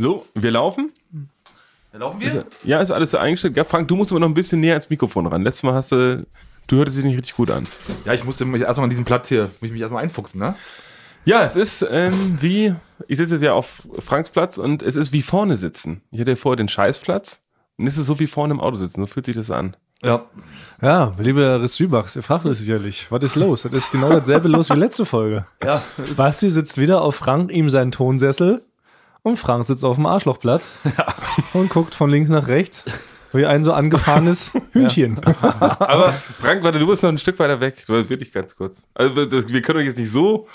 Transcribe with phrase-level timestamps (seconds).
[0.00, 0.92] So, wir laufen.
[1.90, 2.46] Dann laufen wir?
[2.62, 3.56] Ja, ist alles so eingestellt.
[3.56, 5.42] Ja, Frank, du musst aber noch ein bisschen näher ans Mikrofon ran.
[5.42, 6.24] Letztes Mal hast du,
[6.68, 7.64] du hörtest dich nicht richtig gut an.
[8.04, 10.54] Ja, ich musste mich erstmal an diesen Platz hier, muss ich mich erstmal einfuchsen, ne?
[11.24, 12.74] Ja, es ist ähm, wie,
[13.08, 16.00] ich sitze jetzt ja auf Franks Platz und es ist wie vorne sitzen.
[16.12, 17.42] Ich hatte ja vorher den Scheißplatz
[17.76, 19.00] und es ist so wie vorne im Auto sitzen.
[19.00, 19.76] So fühlt sich das an.
[20.00, 20.24] Ja.
[20.80, 23.62] Ja, lieber Rissübachs, ihr fragt euch sicherlich, was ist los?
[23.62, 25.44] Das ist genau dasselbe los wie letzte Folge.
[25.64, 25.82] Ja.
[26.16, 28.62] Basti sitzt wieder auf Frank, ihm seinen Tonsessel
[29.22, 30.80] und Frank sitzt auf dem Arschlochplatz
[31.52, 32.84] und guckt von links nach rechts
[33.32, 35.18] wie ein so angefahrenes Hühnchen.
[35.40, 37.84] Aber Frank, warte, du bist noch ein Stück weiter weg.
[37.86, 38.86] Du wirklich ganz kurz.
[38.94, 40.48] Also das, wir können euch jetzt nicht so.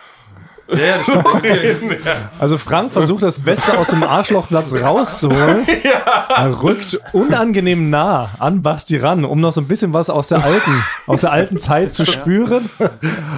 [0.67, 1.97] Ja, ja, das stimmt.
[2.39, 5.65] Also Frank versucht das Beste aus dem Arschlochplatz rauszuholen.
[6.35, 10.43] Er rückt unangenehm nah an Basti ran, um noch so ein bisschen was aus der
[10.43, 12.69] alten, aus der alten Zeit zu spüren.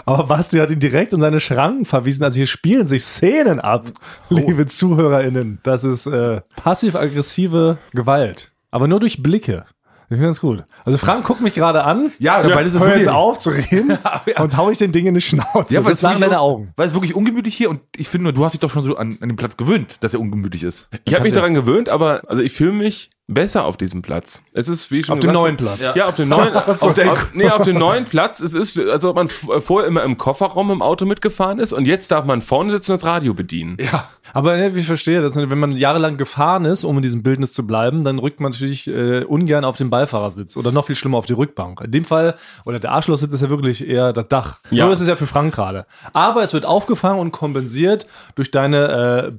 [0.05, 2.23] Aber Basti hat ihn direkt in seine Schranken verwiesen.
[2.23, 3.87] Also hier spielen sich Szenen ab,
[4.29, 5.59] liebe ZuhörerInnen.
[5.63, 8.51] Das ist äh, passiv-aggressive Gewalt.
[8.71, 9.65] Aber nur durch Blicke.
[10.09, 10.63] Ich finde das gut.
[10.83, 12.11] Also Frank guckt mich gerade an.
[12.19, 13.97] Ja, weil das ist Hör jetzt auf zu reden
[14.39, 15.73] und hau ich den Ding in die Schnauze.
[15.73, 16.73] Ja, weil das es sagen deine Augen.
[16.75, 18.95] Weil es wirklich ungemütlich hier und ich finde nur, du hast dich doch schon so
[18.95, 20.87] an, an den Platz gewöhnt, dass er ungemütlich ist.
[21.05, 24.41] Ich habe mich daran gewöhnt, aber also ich fühle mich besser auf diesem Platz.
[24.53, 25.79] Es ist wie schon Auf dem neuen Platz.
[25.95, 28.39] Ja, auf dem neuen, auf, auf, nee, auf dem neuen Platz.
[28.39, 32.11] Es ist, als ob man vorher immer im Kofferraum im Auto mitgefahren ist und jetzt
[32.11, 33.77] darf man vorne sitzen und das Radio bedienen.
[33.79, 34.09] Ja.
[34.33, 37.65] Aber ne, ich verstehe, dass, wenn man jahrelang gefahren ist, um in diesem Bildnis zu
[37.65, 41.25] bleiben, dann rückt man natürlich äh, ungern auf den Beifahrersitz oder noch viel schlimmer auf
[41.25, 41.81] die Rückbank.
[41.81, 44.59] In dem Fall, oder der Arschlochsitz ist ja wirklich eher das Dach.
[44.69, 44.85] Ja.
[44.85, 45.85] So ist es ja für Frank gerade.
[46.13, 49.31] Aber es wird aufgefangen und kompensiert durch deine äh,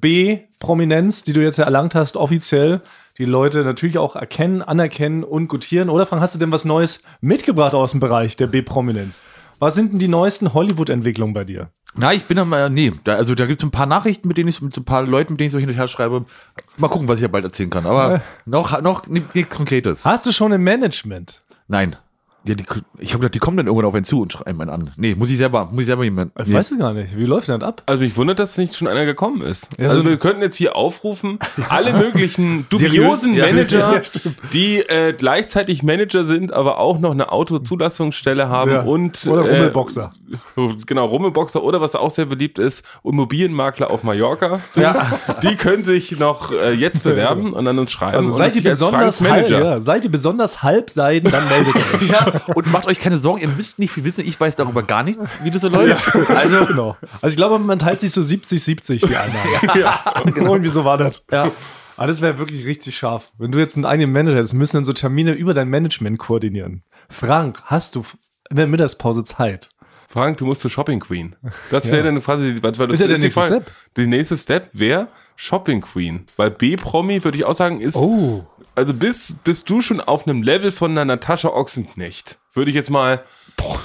[0.58, 2.80] B-Prominenz, die du jetzt ja erlangt hast, offiziell.
[3.18, 5.88] Die Leute natürlich auch erkennen, anerkennen und gutieren.
[5.90, 9.22] Oder Frank, hast du denn was Neues mitgebracht aus dem Bereich der B-Prominenz?
[9.58, 11.70] Was sind denn die neuesten Hollywood-Entwicklungen bei dir?
[11.94, 14.50] Na, ich bin aber, nee, da, also da gibt es ein paar Nachrichten, mit denen
[14.50, 16.26] ich, mit so ein paar Leuten, mit denen ich so hin und her schreibe.
[16.76, 17.86] Mal gucken, was ich ja bald erzählen kann.
[17.86, 20.04] Aber noch, noch nichts Konkretes.
[20.04, 21.42] Hast du schon im Management?
[21.68, 21.96] Nein.
[22.46, 22.64] Ja, die,
[22.98, 24.90] ich habe gedacht, die kommen dann irgendwann auf einen zu und schreiben einen an.
[24.96, 26.32] Nee, muss ich selber, muss ich selber jemand.
[26.40, 26.54] Ich Nee.
[26.54, 27.16] weiß es gar nicht.
[27.18, 27.82] Wie läuft denn das ab?
[27.86, 29.68] Also mich wundert, dass nicht schon einer gekommen ist.
[29.78, 33.70] Ja, also so- wir könnten jetzt hier aufrufen, alle möglichen dubiosen Seriös?
[33.72, 33.80] Ja.
[33.82, 38.82] Manager, Ja, die äh, gleichzeitig Manager sind, aber auch noch eine Autozulassungsstelle haben Ja.
[38.82, 40.12] und Oder äh, Rummelboxer.
[40.86, 44.86] Genau, Rummelboxer oder was auch sehr beliebt ist, Immobilienmakler auf Mallorca sind.
[45.42, 48.16] Die können sich noch äh, jetzt bewerben und an uns schreiben.
[48.16, 52.08] Also seid ihr, besonders halb, ja, seid ihr besonders halbseiden, dann meldet euch.
[52.10, 54.26] Ja, und macht euch keine Sorgen, ihr müsst nicht viel wissen.
[54.26, 56.06] Ich weiß darüber gar nichts, wie das so läuft.
[56.28, 56.96] Also, genau.
[57.22, 59.50] Also ich glaube, man teilt sich so 70-70 die Einnahmen.
[59.80, 61.24] ja, Irgendwie so war das.
[61.30, 61.50] ja.
[61.98, 63.32] Aber das wäre wirklich richtig scharf.
[63.38, 66.82] Wenn du jetzt einen eigenen Manager hättest, müssen dann so Termine über dein Management koordinieren.
[67.08, 68.04] Frank, hast du
[68.50, 69.70] in der Mittagspause Zeit?
[70.08, 71.34] Frank, du musst zur Shopping Queen.
[71.70, 72.94] Das wäre dann quasi, was war das?
[72.94, 73.62] Ist ja der nächste Frage.
[73.62, 73.72] Step.
[73.96, 76.26] Der nächste Step wäre Shopping Queen.
[76.36, 78.46] Weil B-Promi, würde ich auch sagen, ist, Oh.
[78.76, 82.38] Also bist, bist du schon auf einem Level von einer Natascha Ochsenknecht.
[82.52, 83.22] Würde ich jetzt mal,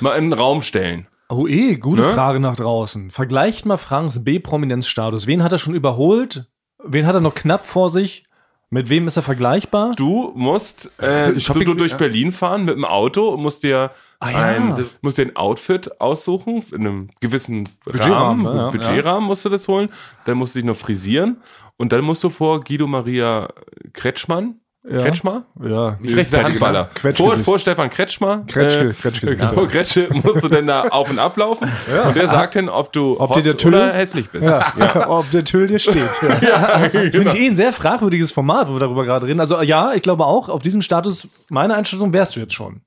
[0.01, 1.07] mal in den Raum stellen.
[1.29, 2.13] Oh eh, gute Ne?
[2.13, 3.09] Frage nach draußen.
[3.09, 5.27] Vergleicht mal Franks B-Prominenzstatus.
[5.27, 6.45] Wen hat er schon überholt?
[6.83, 8.25] Wen hat er noch knapp vor sich?
[8.73, 9.91] Mit wem ist er vergleichbar?
[9.97, 11.97] Du musst äh, Shopping- du, du durch ja.
[11.97, 14.37] Berlin fahren mit dem Auto und musst dir Ah, ja.
[14.45, 18.69] ein, musst dir ein Outfit aussuchen in einem gewissen Budgetrahmen, Rahmen, ja, ja.
[18.71, 19.89] Budgetrahmen musst du das holen.
[20.25, 21.41] Dann musst du dich noch frisieren
[21.77, 23.49] und dann musst du vor Guido Maria
[23.93, 25.97] Kretschmann, Kretschmer, Ja.
[26.01, 26.89] ist der Handballer.
[27.15, 28.43] Vor, vor Stefan Kretschmer.
[28.47, 29.43] Kretschke, Kretschgesicht.
[29.53, 31.69] Vor Kretsche musst du dann da auf und ablaufen.
[32.07, 34.49] Und der sagt dann, ob du Ob hot dir der Tüll- oder hässlich bist.
[34.49, 35.07] Ja.
[35.09, 36.21] Ob der Tüll dir steht.
[36.41, 36.89] Ja.
[36.89, 39.39] Finde ich eh ein sehr fragwürdiges Format, wo wir darüber gerade reden.
[39.39, 42.81] Also ja, ich glaube auch, auf diesen Status, meine Einstellung wärst du jetzt schon.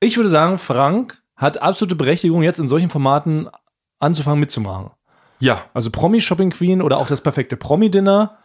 [0.00, 3.50] Ich würde sagen, Frank hat absolute Berechtigung, jetzt in solchen Formaten
[3.98, 4.90] anzufangen mitzumachen.
[5.40, 5.58] Ja.
[5.74, 8.38] Also Promi-Shopping Queen oder auch das perfekte Promi-Dinner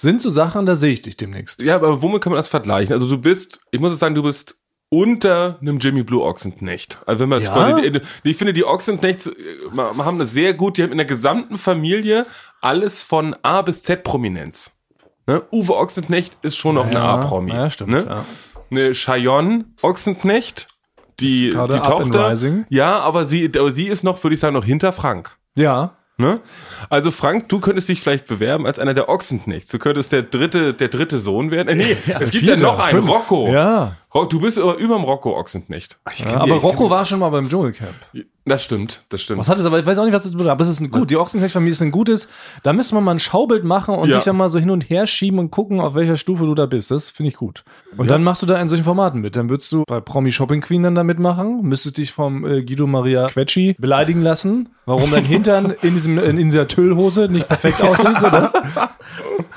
[0.00, 1.60] sind so Sachen, da sehe ich dich demnächst.
[1.62, 2.92] Ja, aber womit kann man das vergleichen?
[2.94, 4.56] Also du bist, ich muss sagen, du bist
[4.90, 6.98] unter einem Jimmy Blue Ochsenknecht.
[7.04, 7.72] Also wenn man jetzt Ja?
[7.72, 9.32] quasi, ich finde die Ochsenknechts äh,
[9.76, 12.24] haben eine sehr gut, die haben in der gesamten Familie
[12.62, 14.70] alles von A bis Z Prominenz.
[15.26, 15.42] Ne?
[15.52, 17.52] Uwe Ochsenknecht ist schon noch eine A-Promi.
[17.52, 18.06] ja, stimmt, Ne?
[18.08, 18.24] ja.
[18.70, 20.68] Eine Cheyenne Ochsenknecht,
[21.20, 22.34] die, die Tochter.
[22.70, 25.36] Ja, aber sie, aber sie ist noch, würde ich sagen, noch hinter Frank.
[25.56, 25.97] Ja.
[26.20, 26.40] Ne?
[26.90, 29.70] Also Frank, du könntest dich vielleicht bewerben als einer der Ochsenknechts.
[29.70, 31.68] Du könntest der dritte, der dritte Sohn werden.
[31.68, 33.08] Äh, nee, es gibt ja Vierter, noch einen, fünf.
[33.08, 33.48] Rocco.
[33.52, 33.92] Ja.
[34.28, 36.00] Du bist aber überm Rocco Ochsenknecht.
[36.16, 37.94] Ja, aber Rocco war schon mal beim Dschungelcamp.
[38.46, 39.38] Das stimmt, das stimmt.
[39.38, 40.90] Was hat es aber, ich weiß auch nicht, was das bedeutet, aber es ist ein
[40.90, 41.08] gut.
[41.10, 42.26] Die Ochsenknecht-Familie ist ein gutes.
[42.64, 44.16] Da müssen wir mal ein Schaubild machen und Ja.
[44.16, 46.66] dich dann mal so hin und her schieben und gucken, auf welcher Stufe du da
[46.66, 46.90] bist.
[46.90, 47.62] Das finde ich gut.
[47.96, 49.36] Und dann machst du da in solchen Formaten mit.
[49.36, 52.86] Dann würdest du bei Promi Shopping Queen dann da mitmachen, müsstest dich vom äh, Guido
[52.88, 57.80] Maria Quetschi beleidigen lassen, warum dein Hintern in, diesem, in, in dieser Tüllhose nicht perfekt
[57.82, 58.18] aussieht.
[58.20, 58.50] So, ne?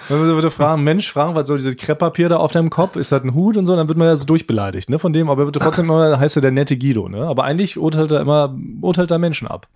[0.10, 2.98] Dann würde, würde fragen, Mensch, fragen, was soll diese Krepppapier da auf deinem Kopf?
[2.98, 3.76] Ist das ein Hut und so?
[3.76, 5.00] Dann wird man ja so durchbeleidigt, ne?
[5.00, 7.26] Von dem, aber er wird trotzdem immer, heißt er der nette Guido, ne?
[7.26, 9.68] Aber eigentlich urteilt er immer, urteilt er Menschen ab.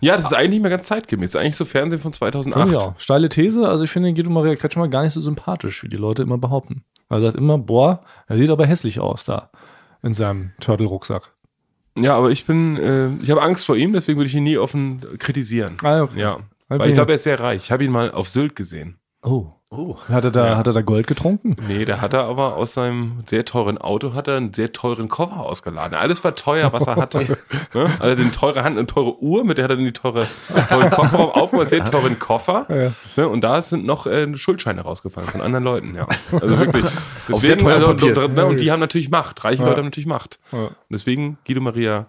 [0.00, 1.32] Ja, das ist eigentlich nicht mehr ganz zeitgemäß.
[1.32, 2.72] Das ist eigentlich so Fernsehen von 2008.
[2.72, 3.68] Ja, steile These.
[3.68, 6.82] Also ich finde Guido Maria Kretschmer gar nicht so sympathisch, wie die Leute immer behaupten.
[7.08, 9.50] Er sagt immer, boah, er sieht aber hässlich aus da
[10.02, 11.33] in seinem Turtle-Rucksack.
[11.96, 14.58] Ja, aber ich bin, äh, ich habe Angst vor ihm, deswegen würde ich ihn nie
[14.58, 15.76] offen kritisieren.
[15.82, 16.20] Ah, okay.
[16.20, 16.34] Ja.
[16.34, 16.44] Okay.
[16.68, 17.64] Weil ich glaube, er ist sehr reich.
[17.64, 18.98] Ich habe ihn mal auf Sylt gesehen.
[19.22, 19.50] Oh.
[20.08, 21.56] Hat er da, hat er da Gold getrunken?
[21.68, 25.08] Nee, da hat er aber aus seinem sehr teuren Auto hat er einen sehr teuren
[25.08, 25.96] Koffer ausgeladen.
[25.96, 27.18] Alles war teuer, was er hatte.
[27.74, 27.90] ne?
[27.98, 30.26] Also den teure Hand, eine teure Uhr, mit der hat er dann die teure,
[30.68, 32.66] teuren Kofferraum aufgemacht, sehr teuren Koffer.
[33.16, 33.28] Ne?
[33.28, 35.94] Und da sind noch äh, Schuldscheine rausgefallen von anderen Leuten.
[35.94, 36.84] Ja, also wirklich.
[37.28, 38.24] Deswegen, also, Papier.
[38.24, 38.46] und, ne?
[38.46, 39.44] und die haben natürlich Macht.
[39.44, 40.38] Reiche Leute haben natürlich Macht.
[40.52, 42.06] Und deswegen Guido Maria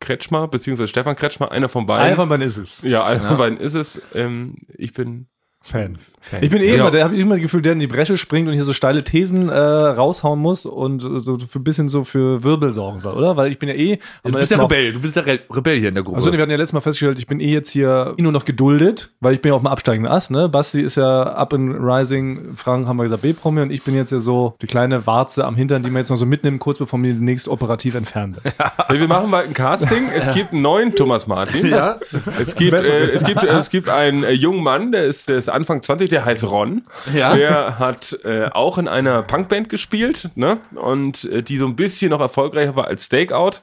[0.00, 2.06] Kretschmer beziehungsweise Stefan Kretschmer, einer von beiden.
[2.06, 2.82] Einer von beiden ist es.
[2.82, 4.00] ja, einer von beiden ist es.
[4.14, 5.26] Ähm, ich bin
[5.62, 5.98] Fan.
[6.40, 6.74] Ich bin eh Ja.
[6.76, 8.72] immer, da habe ich immer das Gefühl, der in die Bresche springt und hier so
[8.72, 13.16] steile Thesen äh, raushauen muss und so für ein bisschen so für Wirbel sorgen soll,
[13.16, 13.36] oder?
[13.36, 13.98] Weil ich bin ja eh.
[14.24, 16.16] Du bist der Rebell, du bist der Re Rebell hier in der Gruppe.
[16.18, 19.10] Also wir hatten ja letztes Mal festgestellt, ich bin eh jetzt hier nur noch geduldet,
[19.20, 20.48] weil ich bin ja auf dem absteigenden Ast, ne?
[20.48, 24.12] Basti ist ja up and rising, Frank haben wir gesagt B-Promi und ich bin jetzt
[24.12, 26.98] ja so die kleine Warze am Hintern, die man jetzt noch so mitnimmt, kurz bevor
[27.00, 28.58] die demnächst operativ entfernt lässt.
[28.86, 30.04] Hey, wir machen bald ein Casting.
[30.16, 31.66] Es gibt einen neuen Thomas Martin.
[31.68, 31.98] Ja.
[32.40, 35.36] Es gibt, äh, es gibt, äh, es gibt einen äh, jungen Mann, der ist, der
[35.36, 36.82] ist Anfang 20, der heißt Ron.
[37.12, 37.34] Ja.
[37.34, 40.58] Der hat äh, auch in einer Punkband gespielt, ne?
[40.74, 43.60] Und äh, die so ein bisschen noch erfolgreicher war als Stakeout.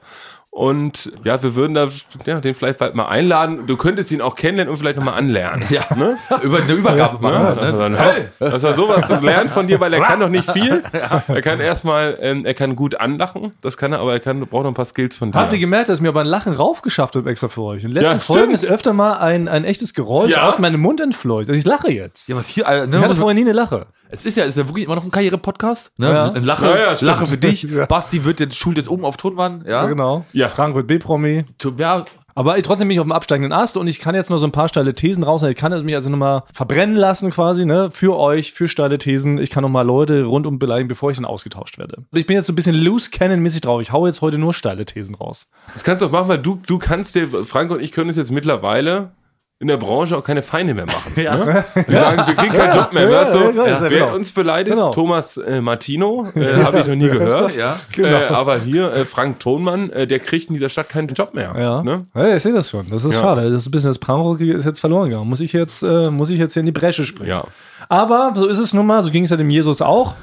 [0.56, 1.90] Und ja, wir würden da
[2.24, 3.66] ja, den vielleicht bald mal einladen.
[3.66, 5.66] Du könntest ihn auch kennenlernen und vielleicht noch mal anlernen.
[5.68, 6.16] ja, Ne?
[6.42, 7.30] über eine Übergabe Ne?
[7.30, 7.58] machen.
[7.58, 7.78] Also Ne?
[7.78, 10.82] dann, hey, dass er sowas lernt von dir, weil er kann noch nicht viel.
[11.28, 14.62] Er kann erstmal, ähm, er kann gut anlachen, das kann er, aber er kann, braucht
[14.62, 15.38] noch ein paar Skills von dir.
[15.38, 17.84] Habt ihr gemerkt, dass ich mir aber ein Lachen raufgeschafft habe extra für euch?
[17.84, 20.48] In den letzten Ja, Folgen ist öfter mal ein, ein echtes Geräusch Ja.
[20.48, 21.50] aus meinem Mund entfleucht.
[21.50, 22.28] Also ich lache jetzt.
[22.28, 23.86] Ja, was hier, ne, Ich hatte vorher nie eine Lache.
[24.10, 25.90] Es ist ja, es ist ja wirklich immer noch ein Karriere-Podcast.
[25.96, 26.08] Ne?
[26.10, 26.30] Ja.
[26.32, 26.96] Ein Lache, Ja, ja.
[27.00, 27.62] Lache für dich.
[27.76, 27.86] Ja.
[27.86, 29.66] Basti wird jetzt, schult jetzt oben auf Tonwand.
[29.66, 30.24] Ja, Genau.
[30.32, 30.48] Ja.
[30.48, 31.44] Frank wird B-Promi.
[31.76, 32.04] Ja.
[32.36, 34.52] Aber trotzdem bin ich auf dem absteigenden Ast und ich kann jetzt nur so ein
[34.52, 35.42] paar steile Thesen raus.
[35.42, 37.90] Ich kann mich also nochmal verbrennen lassen quasi, ne?
[37.90, 39.38] Für euch, für steile Thesen.
[39.38, 42.04] Ich kann nochmal Leute rundum beleidigen, bevor ich dann ausgetauscht werde.
[42.12, 43.80] Ich bin jetzt so ein bisschen loose cannon-mäßig drauf.
[43.80, 45.46] Ich hau jetzt heute nur steile Thesen raus.
[45.72, 48.16] Das kannst du auch machen, weil du, du kannst dir, Frank und ich können es
[48.16, 49.12] jetzt mittlerweile
[49.58, 51.12] in der Branche auch keine Feinde mehr machen.
[51.16, 51.34] Ja.
[51.36, 51.64] Ne?
[51.86, 53.04] Wir sagen, wir kriegen keinen Job mehr.
[53.04, 54.14] Ja, ja, ja, ja, Wer genau.
[54.14, 54.90] uns beleidigt, Genau.
[54.90, 57.56] Thomas äh, Martino, äh, habe ich noch nie gehört.
[57.56, 57.76] Ja.
[57.96, 61.54] Äh, aber hier äh, Frank Thonmann, äh, der kriegt in dieser Stadt keinen Job mehr.
[61.58, 61.82] Ja.
[61.82, 62.04] Ne?
[62.14, 62.90] ja ich sehe das schon.
[62.90, 63.20] Das ist Ja.
[63.20, 63.44] schade.
[63.50, 65.28] Das ist ein bisschen das Prangrockige ist jetzt verloren gegangen.
[65.28, 67.30] Muss ich jetzt, äh, muss ich jetzt hier in die Bresche springen.
[67.30, 67.44] ja.
[67.88, 70.14] Aber so ist es nun mal, so ging es ja dem Jesus auch.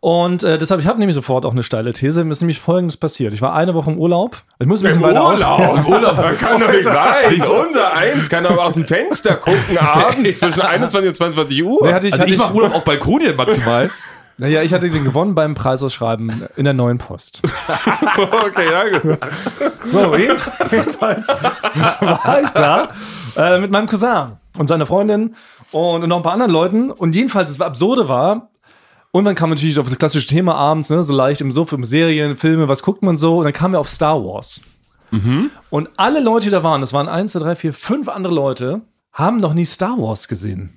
[0.00, 2.24] Und äh, deshalb, ich habe nämlich sofort auch eine steile These.
[2.24, 3.32] Mir ist nämlich folgendes passiert.
[3.34, 4.36] Ich war eine Woche im Urlaub.
[4.58, 5.40] Ich muss ein bisschen weiter aus.
[5.40, 7.42] Urlaub, Urlaub, das kann doch nicht sein.
[7.42, 11.86] Unser Eins kann aber aus dem Fenster gucken abends zwischen 21 und 22 Uhr.
[11.86, 13.90] Nee, hatte ich, Also hatte ich ich, mach Urlaub auf Balkonien maximal.
[14.38, 17.40] naja, ich hatte den gewonnen beim Preisausschreiben in der neuen Post.
[18.16, 19.18] okay, ja, gut.
[19.86, 22.88] So, jedenfalls war ich da
[23.36, 25.34] äh, mit meinem Cousin und seiner Freundin
[25.72, 26.90] und noch ein paar anderen Leuten.
[26.90, 28.48] Und jedenfalls, das Absurde war,
[29.16, 31.84] und dann kam natürlich auf das klassische Thema abends, ne, so leicht im Suff, im
[31.84, 33.38] Serien, Filme, was guckt man so?
[33.38, 34.60] Und dann kamen wir auf Star Wars.
[35.70, 38.82] Und alle Leute, die da waren, das waren eins, zwei, drei, vier, fünf andere Leute,
[39.12, 40.70] haben noch nie Star Wars gesehen.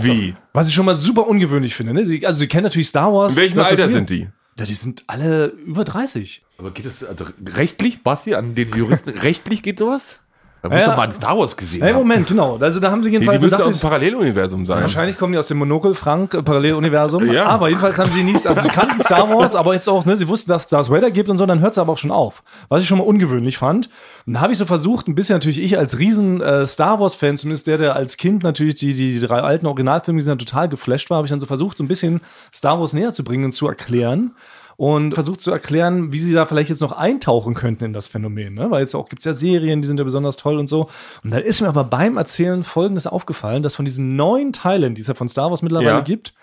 [0.00, 0.34] Wie?
[0.52, 1.92] Was ich schon mal super ungewöhnlich finde.
[1.92, 2.06] Ne?
[2.06, 3.34] Sie, also sie kennen natürlich Star Wars.
[3.34, 4.28] In welchem Alter sind die?
[4.58, 6.44] Ja, die sind alle über 30.
[6.58, 10.20] Aber geht das also rechtlich, Basti, an den Juristen, rechtlich geht sowas?
[10.62, 10.86] Da muss Ja.
[10.88, 11.94] doch mal Star Wars gesehen haben.
[11.94, 12.56] Moment, genau.
[12.60, 14.80] Also da haben sie Die, die jedenfalls müssen aus dem Paralleluniversum sein.
[14.82, 17.30] Wahrscheinlich kommen die aus dem Monokel Frank äh, Paralleluniversum.
[17.30, 17.46] Ja.
[17.46, 20.26] Aber jedenfalls haben sie nie, also sie kannten Star Wars, aber jetzt auch, ne, sie
[20.28, 22.42] wussten, dass Darth Vader gibt und so, dann hört es aber auch schon auf.
[22.68, 23.90] Was ich schon mal ungewöhnlich fand.
[24.26, 27.14] Und da habe ich so versucht, ein bisschen natürlich ich als riesen äh, Star Wars
[27.14, 30.38] Fan, zumindest der, der als Kind natürlich die, die, die drei alten Originalfilme gesehen hat,
[30.40, 32.20] total geflasht war, habe ich dann so versucht, so ein bisschen
[32.52, 34.32] Star Wars näher zu bringen und zu erklären.
[34.76, 38.52] Und versucht zu erklären, wie sie da vielleicht jetzt noch eintauchen könnten in das Phänomen.
[38.54, 38.70] Ne?
[38.70, 40.90] Weil jetzt auch gibt's ja Serien, die sind ja besonders toll und so.
[41.24, 45.00] Und dann ist mir aber beim Erzählen Folgendes aufgefallen, dass von diesen neun Teilen, die
[45.00, 46.00] es ja von Star Wars mittlerweile Ja.
[46.00, 46.34] gibt,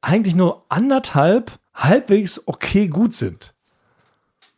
[0.00, 3.51] eigentlich nur anderthalb halbwegs okay gut sind.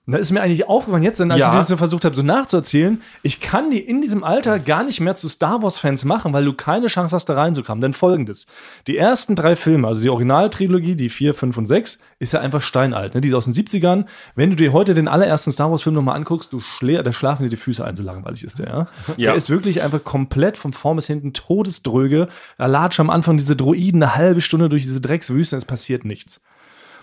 [0.07, 1.49] Und da ist mir eigentlich aufgefallen jetzt, denn als Ja.
[1.49, 5.01] ich das so versucht habe, so nachzuerzählen, ich kann die in diesem Alter gar nicht
[5.01, 7.81] mehr zu Star Wars-Fans machen, weil du keine Chance hast, da reinzukommen.
[7.81, 8.45] Denn folgendes:
[8.87, 12.61] Die ersten drei Filme, also die Originaltrilogie, die 4, 5 und 6, ist ja einfach
[12.61, 13.15] steinalt.
[13.15, 13.23] Ne?
[13.23, 14.05] Die ist aus den 70ern.
[14.35, 17.49] Wenn du dir heute den allerersten Star Wars-Film nochmal anguckst, du schlä da schlafen dir
[17.51, 18.87] die Füße ein, so langweilig ist der, ja.
[19.17, 19.31] Ja.
[19.31, 22.29] Der ist wirklich einfach komplett von vorn bis hinten todesdröge.
[22.59, 26.41] Da latscht am Anfang diese Droiden eine halbe Stunde durch diese Dreckswüste es passiert nichts.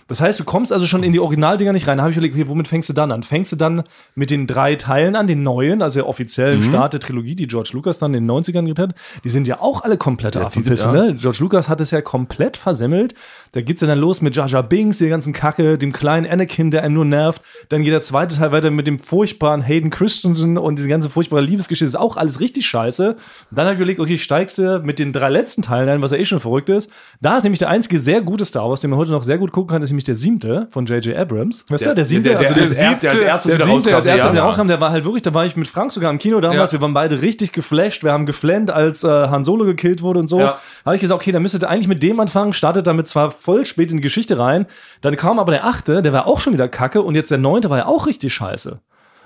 [0.08, 1.98] Das heißt, du kommst also schon in die Originaldinger nicht rein.
[1.98, 3.22] Da habe ich überlegt, okay, womit fängst du dann an?
[3.22, 3.82] Fängst du dann
[4.14, 7.70] mit den drei Teilen an, den neuen, also der offiziellen Start der Trilogie, die George
[7.72, 8.94] Lucas dann in den 90ern gedreht hat?
[9.24, 10.92] Die sind ja auch alle sind- Affenpisse, ja.
[10.92, 11.14] ne?
[11.14, 13.14] George Lucas hat es ja komplett versemmelt.
[13.52, 16.82] Da geht's ja dann los mit Jar Binks, der ganzen Kacke, dem kleinen Anakin, der
[16.82, 17.42] einem nur nervt.
[17.68, 21.42] Dann geht der zweite Teil weiter mit dem furchtbaren Hayden Christensen und diese ganze furchtbare
[21.42, 21.86] Liebesgeschichte.
[21.86, 23.10] ist auch alles richtig scheiße.
[23.12, 23.18] Und
[23.50, 26.16] dann habe ich überlegt, okay, steigst du mit den drei letzten Teilen ein, was ja
[26.16, 26.90] eh schon verrückt ist.
[27.20, 29.52] Da ist nämlich der einzige sehr gute Star Wars, den man heute noch sehr gut
[29.52, 31.16] gucken kann, ist nämlich der siebte von J.J.
[31.16, 31.64] Abrams.
[31.68, 33.92] Weißt du, der siebte, der, der, also der, der, der, der, der der wieder siebte,
[33.92, 34.32] rauskam, erster ja.
[34.32, 36.72] wieder rauskam, der war halt wirklich, da war ich mit Frank sogar im Kino damals,
[36.72, 36.78] Ja.
[36.78, 40.26] wir waren beide richtig geflasht, wir haben geflennt, als äh, Han Solo gekillt wurde und
[40.26, 40.40] so.
[40.40, 40.58] Ja.
[40.84, 43.30] Da habe ich gesagt, okay, dann müsstet ihr eigentlich mit dem anfangen, startet damit zwar
[43.30, 44.66] voll spät in die Geschichte rein,
[45.00, 47.70] dann kam aber der achte, der war auch schon wieder kacke und jetzt der neunte
[47.70, 48.78] war ja auch richtig scheiße.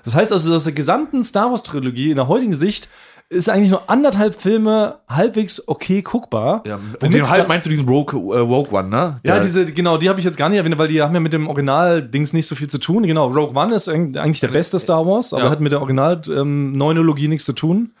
[0.03, 2.87] Das heißt also, aus der gesamten Star Wars Trilogie in der heutigen Sicht
[3.29, 6.63] ist eigentlich nur anderthalb Filme halbwegs okay guckbar.
[6.65, 9.19] Ja, den Star- halt meinst du diesen Rogue, äh, Rogue One, ne?
[9.23, 11.19] ja, Der- diese, genau, die habe ich jetzt gar nicht erwähnt, weil die haben ja
[11.19, 13.03] mit dem Original-Dings nicht so viel zu tun.
[13.03, 15.49] Genau, Rogue One ist eigentlich der beste Star Wars, aber Ja.
[15.49, 17.91] hat mit der Original-Neunologie nichts zu tun.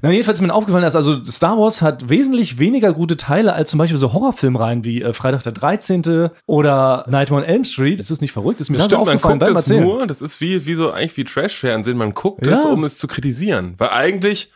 [0.00, 3.68] Na, jedenfalls ist mir aufgefallen, dass also Star Wars hat wesentlich weniger gute Teile als
[3.68, 6.30] zum Beispiel so Horrorfilmreihen wie äh, Freitag der 13.
[6.46, 7.98] oder Nightmare on Elm Street.
[8.00, 9.84] Das ist nicht verrückt, das ist mir Das stimmt, man aufgefallen guckt beim Erzählen.
[9.84, 12.54] nur, das ist wie, wie so, eigentlich wie Trash-Fernsehen, man guckt Ja.
[12.54, 13.74] es, um es zu kritisieren.
[13.76, 14.50] Weil eigentlich,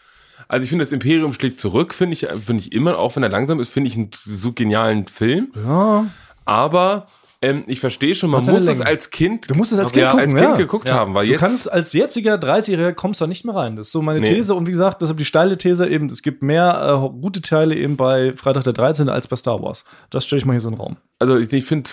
[0.49, 3.29] also ich finde, das Imperium schlägt zurück, finde ich, finde ich immer, auch wenn er
[3.29, 5.53] langsam ist, finde ich einen so genialen Film.
[5.55, 6.07] Ja.
[6.45, 7.07] Aber
[7.43, 10.11] ähm, ich verstehe schon, man muss es als Kind, Du musst es als ja, Kind
[10.11, 10.57] gucken, als kind ja.
[10.57, 10.95] geguckt Ja.
[10.95, 13.76] haben, weil Du jetzt kannst als jetziger 30-Jähriger kommst da nicht mehr rein.
[13.76, 14.26] Das ist so meine Nee.
[14.26, 14.55] These.
[14.55, 17.97] Und wie gesagt, deshalb die steile These eben, es gibt mehr äh, gute Teile eben
[17.99, 19.11] bei Freitag der 13.
[19.11, 19.85] als bei Star Wars.
[20.09, 20.97] Das stelle ich mal hier so in den Raum.
[21.19, 21.91] also ich, ich finde,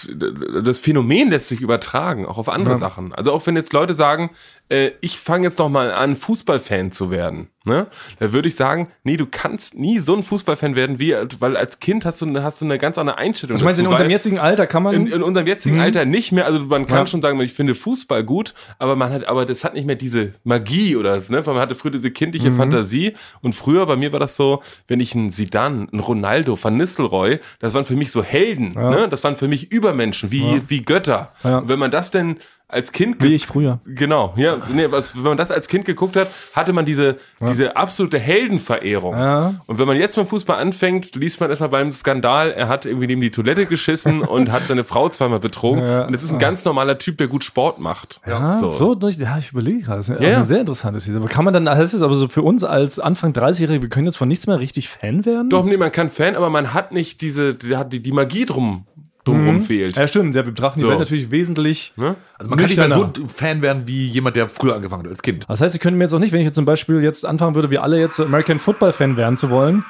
[0.64, 3.14] das Phänomen lässt sich übertragen, auch auf andere Sachen.
[3.14, 4.30] Also auch wenn jetzt Leute sagen,
[4.70, 7.88] äh, ich fange jetzt noch mal an, Fußballfan zu werden, ne?
[8.20, 11.80] Da würde ich sagen, nee, du kannst nie so ein Fußballfan werden, wie, weil als
[11.80, 13.58] Kind hast du, eine- hast du eine ganz andere Einstellung.
[13.58, 14.96] Ich meine, in unserem jetzigen Alter kann man.
[14.96, 16.46] in, in unserem jetzigen Alter nicht mehr.
[16.46, 17.06] Also man kann Ja.
[17.08, 20.34] schon sagen, ich finde Fußball gut, aber man hat, aber das hat nicht mehr diese
[20.44, 23.14] Magie oder, ne, weil man hatte früher diese kindliche Fantasie.
[23.42, 27.40] Und früher bei mir war das so, wenn ich einen Sidan, einen Ronaldo, Van Nistelrooy,
[27.60, 29.08] das waren für mich so Helden, ne?
[29.10, 31.32] Das waren für mich Übermenschen, wie, wie Götter.
[31.44, 31.60] Ja.
[31.60, 32.38] Und wenn man das denn
[32.74, 33.80] als Kind Wie ich früher.
[33.86, 37.76] Genau, ja, nee, was, wenn man das als Kind geguckt hat, hatte man diese, diese
[37.76, 39.16] absolute Heldenverehrung.
[39.16, 39.56] Ja.
[39.66, 43.08] Und wenn man jetzt beim Fußball anfängt, liest man erstmal beim Skandal, er hat irgendwie
[43.08, 45.86] neben die Toilette geschissen und hat seine Frau zweimal betrogen.
[45.86, 46.06] Ja.
[46.06, 48.20] Und das ist ein ganz normaler Typ, der gut Sport macht.
[48.28, 48.72] Ja, so.
[48.72, 48.96] so.
[48.96, 49.98] durch, ja, ich überlege gerade.
[49.98, 50.24] Das ist ja.
[50.24, 50.44] Ja, ja.
[50.44, 51.18] sehr interessante These.
[51.18, 54.06] Aber kann man dann, das ist aber so für uns als Anfang 30-Jährige, wir können
[54.06, 55.50] jetzt von nichts mehr richtig Fan werden?
[55.50, 58.86] Doch, nee, man kann Fan, aber man hat nicht diese, die, die Magie drum,
[59.26, 59.96] drumrum fehlt.
[59.96, 60.36] Ja, stimmt.
[60.36, 60.90] Ja, wir betrachten die So.
[60.90, 61.94] Welt natürlich wesentlich.
[61.96, 62.16] Ne?
[62.38, 65.22] Also man kann nicht mehr so Fan werden wie jemand, der früher angefangen hat als
[65.22, 65.46] Kind.
[65.48, 67.56] Das heißt, Sie können mir jetzt auch nicht, wenn ich jetzt zum Beispiel jetzt anfangen
[67.56, 69.86] würde, wir alle jetzt American Football Fan werden zu wollen,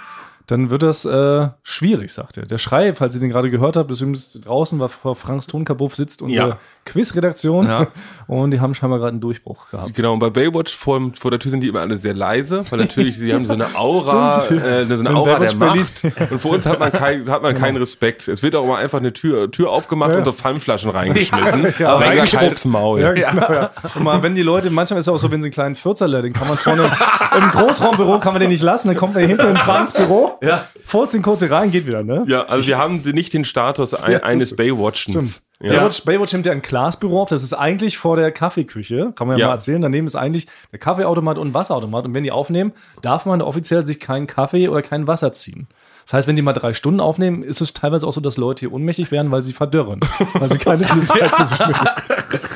[0.47, 2.45] dann wird das äh, schwierig, sagt er.
[2.45, 5.95] Der Schrei, falls ihr den gerade gehört habt, ist übrigens draußen, war vor Franks Tonkabuff
[5.95, 6.57] sitzt unsere Ja.
[6.85, 7.87] Quizredaktion Ja.
[8.27, 9.93] und die haben scheinbar gerade einen Durchbruch gehabt.
[9.93, 12.79] Genau, und bei Baywatch vor, vor der Tür sind die immer alle sehr leise, weil
[12.79, 14.63] natürlich, sie haben so eine Aura, Stimmt.
[14.63, 15.55] äh, so eine In Aura der Baywatch
[16.03, 16.31] Macht.
[16.31, 18.27] Und für uns hat man, kein, hat man keinen Respekt.
[18.27, 20.17] Es wird auch immer einfach eine Tür, Tür aufgemacht Ja.
[20.19, 21.73] und so Pfandflaschen reingeschmissen.
[21.79, 22.39] Ja, reingespuckt.
[22.41, 23.01] kaltes Maul.
[23.01, 23.71] Ja, genau, ja.
[23.95, 26.21] Und mal, wenn die Leute, manchmal ist es auch so, wenn sie einen kleinen Fürzerler,
[26.21, 26.89] den kann man vorne
[27.37, 30.65] im Großraumbüro kann man den nicht lassen, dann kommt er hinten in Franks Büro, ja.
[30.85, 32.23] furzt ihn kurz hier rein, geht wieder, ne?
[32.27, 35.41] Ja, also wir haben nicht den Status ein, eines stimmt.
[35.63, 35.79] Ja.
[35.79, 39.37] Baywatch, Baywatch nimmt ja ein Glasbüro auf, das ist eigentlich vor der Kaffeeküche, kann man
[39.37, 39.47] ja, Ja.
[39.47, 39.81] mal erzählen.
[39.81, 42.05] Daneben ist eigentlich der Kaffeeautomat und ein Wasserautomat.
[42.05, 45.67] Und wenn die aufnehmen, darf man offiziell sich keinen Kaffee oder kein Wasser ziehen.
[46.03, 48.59] Das heißt, wenn die mal drei Stunden aufnehmen, ist es teilweise auch so, dass Leute
[48.61, 50.01] hier ohnmächtig werden, weil sie verdörren.
[50.33, 51.75] weil sie keine Flüssigkeit zu sich nehmen.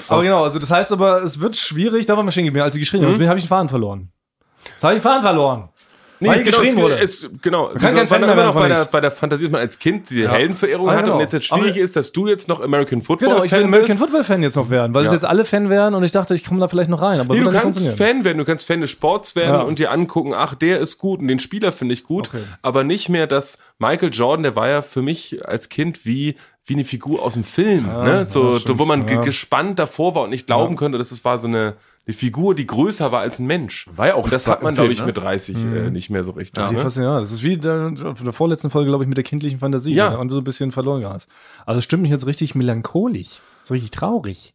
[0.10, 2.82] Aber genau, also das heißt aber, es wird schwierig, da wir stehen geblieben, als sie
[2.82, 3.12] geschrien haben.
[3.12, 4.12] Deswegen habe ich den Faden verloren.
[4.74, 5.70] Jetzt habe ich den Faden verloren.
[6.20, 7.00] Nee, Weil genau, geschrien es, wurde.
[7.00, 7.68] Es, genau.
[7.68, 10.10] kann kein Fan immer werden noch bei der, bei der Fantasie, dass man als Kind
[10.10, 11.16] diese Heldenverehrung Ah, hatte genau.
[11.16, 13.60] und jetzt jetzt schwierig Aber- ist, dass du jetzt noch American Football Genau, ich will
[13.60, 13.98] Fan American.
[13.98, 15.14] Football Fan jetzt noch werden, weil es Ja.
[15.14, 17.20] jetzt alle Fan wären und ich dachte, ich komme da vielleicht noch rein.
[17.20, 17.88] Aber Nee, du kannst.
[17.98, 19.62] Fan werden, du kannst Fan des Sports werden Ja.
[19.62, 22.42] und dir angucken, ach, der ist gut und den Spieler finde ich gut, Okay.
[22.62, 26.36] aber nicht mehr das Michael Jordan, der war ja für mich als Kind wie
[26.68, 28.26] wie eine Figur aus dem Film, ne?
[28.28, 29.22] So, ja, stimmt, wo man ja.
[29.22, 32.68] gespannt davor war und nicht glauben konnte, dass es war so eine, eine Figur, die
[32.68, 33.88] größer war als ein Mensch.
[33.96, 35.06] War ja auch und das hat man, glaube ich, ne?
[35.06, 36.62] mit 30 äh, nicht mehr so richtig.
[36.68, 36.82] Die ne?
[36.82, 39.94] Ja, das ist wie der, von der vorletzten Folge, glaube ich, mit der kindlichen Fantasie.
[39.94, 40.10] Ja.
[40.10, 40.20] ne?
[40.20, 41.30] Und du so ein bisschen verloren hast.
[41.66, 43.42] Also es stimmt mich jetzt richtig melancholisch.
[43.64, 44.54] So richtig traurig.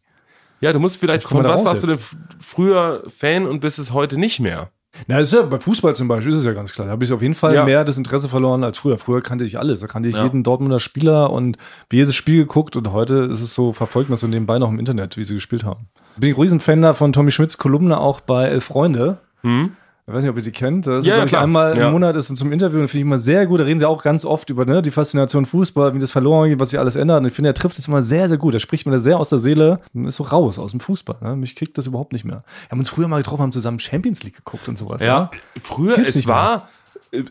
[0.61, 1.99] Ja, du musst vielleicht, von was warst du denn
[2.39, 4.69] früher Fan und bist es heute nicht mehr?
[5.07, 6.85] Na, ist ja bei Fußball zum Beispiel ist es ja ganz klar.
[6.87, 7.65] Da habe ich auf jeden Fall Ja.
[7.65, 8.97] mehr das Interesse verloren als früher.
[8.99, 9.79] Früher kannte ich alles.
[9.79, 10.23] Da kannte ich Ja.
[10.23, 11.57] jeden Dortmunder Spieler und
[11.91, 15.17] jedes Spiel geguckt und heute ist es so, verfolgt man so nebenbei noch im Internet,
[15.17, 15.87] wie sie gespielt haben.
[16.17, 19.17] Bin ich Riesenfan von Tommy Schmidts Kolumne auch bei Elf Freunde.
[20.05, 20.85] Ich weiß nicht, ob ihr die kennt.
[20.85, 21.05] Das ist?
[21.05, 21.43] Ja, ich, klar.
[21.43, 21.85] einmal Ja.
[21.87, 23.61] im Monat ist zum Interview und finde ich immer sehr gut.
[23.61, 26.59] Da reden sie auch ganz oft über ne, die Faszination Fußball, wie das verloren geht,
[26.59, 27.21] was sich alles ändert.
[27.21, 28.53] Und ich finde, er trifft es immer sehr, sehr gut.
[28.53, 29.79] Er spricht mir da sehr aus der Seele.
[29.93, 31.15] Ist so raus aus dem Fußball.
[31.21, 31.37] Ne?
[31.37, 32.41] Mich kriegt das überhaupt nicht mehr.
[32.65, 35.01] Wir haben uns früher mal getroffen, haben zusammen Champions League geguckt und sowas.
[35.01, 35.31] Ja.
[35.61, 36.63] Früher, Gibt's es nicht mehr.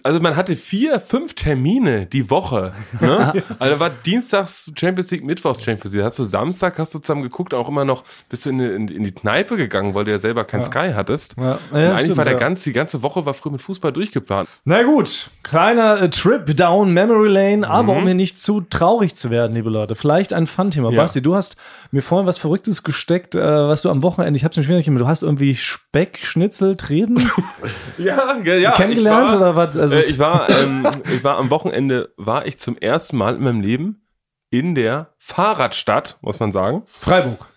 [0.02, 2.72] Also man hatte vier, fünf Termine die Woche.
[3.00, 3.32] Ne?
[3.58, 6.04] Also war Dienstags Champions League, Mittwochs Champions League.
[6.04, 8.88] Hast du Samstag, hast du zusammen geguckt, auch immer noch, bist du in, die- in,
[8.88, 11.34] in die Kneipe gegangen, weil du ja selber kein Sky hattest.
[11.38, 11.44] Ja.
[11.44, 12.38] Ja, und eigentlich stimmt, war der ja.
[12.38, 14.48] ganze, die ganze Woche war früher mit Fußball durchgeplant.
[14.64, 17.64] Na gut, kleiner äh, Trip down Memory Lane, Mhm.
[17.64, 20.90] aber um hier nicht zu traurig zu werden, liebe Leute, vielleicht ein Fun-Thema.
[20.90, 21.02] Ja.
[21.02, 21.56] Basti, du hast
[21.90, 25.02] mir vorhin was Verrücktes gesteckt, äh, was du am Wochenende, ich hab's schon schwierig gemacht,
[25.02, 27.16] du hast irgendwie Speckschnitzel treten
[27.98, 28.72] Ja, ja, ja.
[28.72, 29.71] kennengelernt ich war, oder was?
[29.76, 33.42] Also Äh, ich war, ähm, ich war am Wochenende, war ich zum ersten Mal in
[33.42, 34.06] meinem Leben
[34.50, 36.82] in der Fahrradstadt, muss man sagen.
[36.86, 37.48] Freiburg,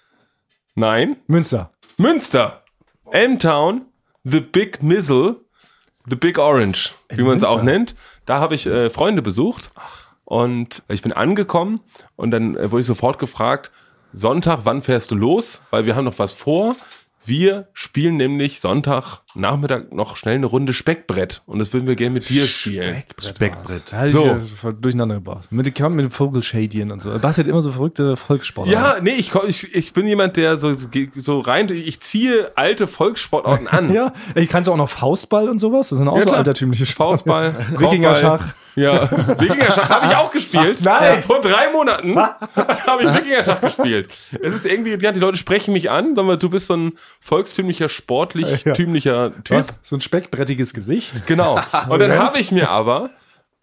[0.76, 1.72] Nein, Münster.
[1.98, 2.64] Münster.
[3.12, 3.86] M-Town,
[4.24, 5.38] The Big Mizzle,
[6.10, 7.96] The Big Orange, wie man es auch nennt.
[8.26, 9.72] Da habe ich äh, Freunde besucht
[10.24, 11.82] und ich bin angekommen
[12.16, 13.72] und dann äh, wurde ich sofort gefragt,
[14.14, 15.62] Sonntag, wann fährst du los?
[15.70, 16.76] Weil wir haben noch was vor.
[17.26, 22.14] Wir spielen nämlich Sonntag Nachmittag noch schnell eine Runde Speckbrett und das würden wir gerne
[22.16, 23.04] mit dir spielen.
[23.22, 23.92] Speckbrett.
[23.92, 24.40] Ja, So.
[24.40, 24.70] so.
[24.70, 25.52] Ich, durcheinander gebracht.
[25.52, 27.12] Mit, dem- mit dem Vogelschadien und so.
[27.20, 28.74] Basti hat immer so verrückte Volkssportler.
[28.74, 30.72] Ja, nee, ich, ich, ich bin jemand, der so,
[31.16, 33.86] so rein, ich ziehe alte Volkssportarten an.
[33.94, 35.90] Ja, ich kannte auch noch Faustball und sowas.
[35.90, 36.38] Das sind auch Ja, so klar.
[36.40, 38.54] altertümliche Faustball, Wikinger-Schach.
[38.76, 40.82] Ja, Wikinger-Schach habe ich auch gespielt.
[40.84, 41.24] Nein.
[41.24, 44.10] Vor drei Monaten habe ich Wikinger-Schach gespielt.
[44.42, 46.94] Es ist irgendwie, ja, die Leute sprechen mich an, sagen wir, du bist so ein
[47.22, 48.66] volkstümlicher, sportlich,
[49.30, 49.76] Tümlicher Typ.
[49.82, 51.26] So ein speckbrettiges Gesicht.
[51.28, 51.56] Genau.
[51.90, 53.12] Und dann habe ich mir aber,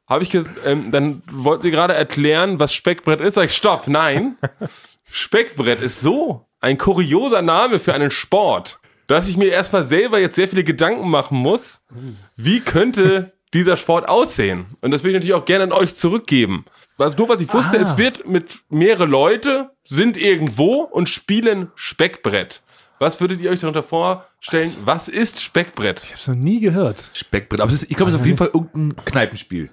[0.09, 3.35] habe ich, ähm, dann wollten sie gerade erklären, was Speckbrett ist.
[3.35, 4.37] Sag ich, stopp, nein.
[5.11, 10.37] Speckbrett ist so ein kurioser Name für einen Sport, dass ich mir erstmal selber jetzt
[10.37, 11.81] sehr viele Gedanken machen muss,
[12.37, 14.67] wie könnte dieser Sport aussehen?
[14.81, 16.65] Und das will ich natürlich auch gerne an euch zurückgeben.
[16.97, 22.63] Also nur was ich wusste, es wird mit mehrere Leute sind irgendwo und spielen Speckbrett.
[23.03, 24.73] Was würdet ihr euch darunter vorstellen?
[24.85, 26.03] Was ist Speckbrett?
[26.05, 27.11] Ich hab's noch nie gehört.
[27.15, 27.61] Speckbrett.
[27.61, 29.71] Aber es ist, ich glaube, es ist auf jeden Fall irgendein Kneipenspiel.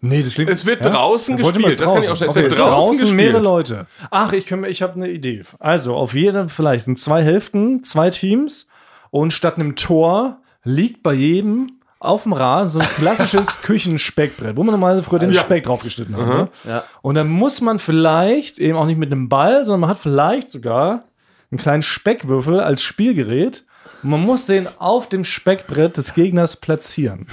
[0.00, 0.48] Nee, das klingt.
[0.50, 1.80] Es wird draußen Wollte mal gespielt.
[1.80, 2.28] Das kann ich auch schnell.
[2.28, 3.16] Es Okay, wird es draußen, draußen gespielt.
[3.16, 3.86] mehrere Leute.
[4.10, 5.42] Ach, ich, kann- ich habe eine Idee.
[5.58, 8.68] Also, auf jedem vielleicht sind zwei Hälften, zwei Teams
[9.10, 14.62] und statt einem Tor liegt bei jedem auf dem Rasen so ein klassisches Küchenspeckbrett, wo
[14.62, 15.40] man normalerweise früher den Ja.
[15.40, 16.26] Speck draufgeschnitten hat.
[16.28, 16.48] Ne?
[16.64, 16.84] Ja.
[17.02, 20.52] Und dann muss man vielleicht eben auch nicht mit einem Ball, sondern man hat vielleicht
[20.52, 21.02] sogar
[21.50, 23.64] einen kleinen Speckwürfel als Spielgerät
[24.02, 27.26] und man muss den auf dem Speckbrett des Gegners platzieren.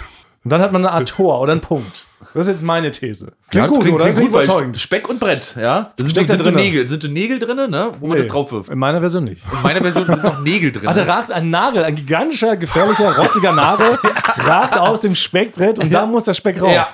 [0.43, 2.05] Und dann hat man eine Art Tor oder einen Punkt.
[2.33, 3.31] Das ist jetzt meine These.
[3.49, 4.05] Klingt das gut, oder?
[4.05, 4.79] Klingt weil überzeugend.
[4.79, 5.91] Speck und Brett, ja.
[5.97, 6.51] Da sind, da sind so.
[6.51, 7.91] Nägel, sind so Nägel drin, ne?
[7.99, 8.69] Wo man Nee, das drauf wirft.
[8.69, 9.41] In meiner Version nicht.
[9.51, 10.89] In meiner Version sind noch Nägel drin.
[10.93, 13.97] Da ragt ein Nagel, ein gigantischer, gefährlicher, rostiger Nagel,
[14.37, 16.71] ragt aus dem Speckbrett und da muss der Speck rauf.
[16.71, 16.87] Ja.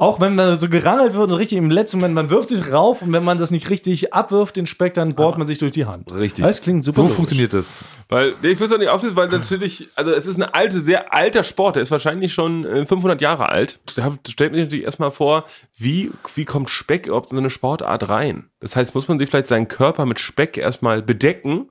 [0.00, 3.02] Auch wenn man so gerangelt wird und richtig im letzten Moment, man wirft sich rauf
[3.02, 5.86] und wenn man das nicht richtig abwirft, den Speck, dann bohrt man sich durch die
[5.86, 6.12] Hand.
[6.12, 6.44] Richtig.
[6.44, 6.96] Das klingt super.
[6.96, 7.16] so logisch.
[7.16, 7.66] funktioniert das.
[8.08, 10.80] Weil, nee, ich will es auch nicht auflösen, weil natürlich, also es ist eine alte,
[10.80, 13.80] sehr alter Sport, der ist wahrscheinlich schon äh, 500 Jahre alt.
[13.96, 15.44] Da stellt man sich natürlich erstmal vor,
[15.76, 18.50] wie, wie kommt Speck überhaupt in so eine Sportart rein?
[18.60, 21.70] Das heißt, muss man sich vielleicht seinen Körper mit Speck erstmal bedecken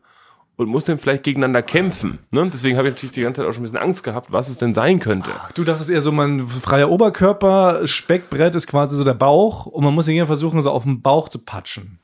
[0.58, 2.20] und muss dann vielleicht gegeneinander kämpfen.
[2.32, 2.50] Ne?
[2.52, 4.58] Deswegen habe ich natürlich die ganze Zeit auch schon ein bisschen Angst gehabt, was es
[4.58, 5.32] denn sein könnte.
[5.56, 9.94] Du dachtest eher so, man freier Oberkörper, Speckbrett ist quasi so der Bauch und man
[9.94, 12.00] muss ihn versuchen, so auf den Bauch zu patschen.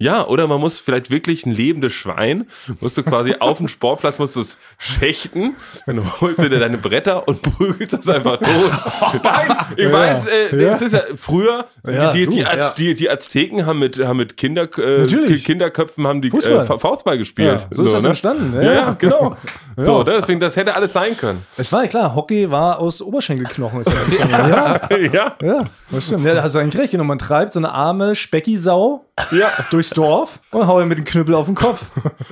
[0.00, 2.46] Ja, oder man muss vielleicht wirklich ein lebendes Schwein,
[2.80, 5.56] musst du quasi auf dem Sportplatz, musst du es schächten,
[5.86, 8.70] dann holst du dir deine Bretter und prügelst das einfach tot.
[9.76, 10.70] Ich weiß, äh, Ja.
[10.70, 12.70] es ist ja früher, Ja, die, die, du, Az- ja.
[12.76, 15.06] die, die Azteken haben mit, haben mit Kinder, äh.
[15.38, 16.62] Kinderköpfen haben die Fußball.
[16.62, 17.62] äh, Fa- Faustball gespielt.
[17.62, 18.96] Ja, so ist das entstanden, ja, Ja, ja, ja.
[18.98, 19.36] genau.
[19.76, 21.44] So, deswegen, das hätte alles sein können.
[21.56, 23.80] Es war ja klar, Hockey war aus Oberschenkelknochen.
[23.80, 26.24] Ist ja, ja, ja, ja, das stimmt.
[26.24, 26.92] Ja, da hast du eigentlich recht.
[26.92, 29.50] Genau, man treibt so eine arme Specki-Sau ja.
[29.70, 31.84] durchs Dorf und haut ihr mit dem Knüppel auf den Kopf.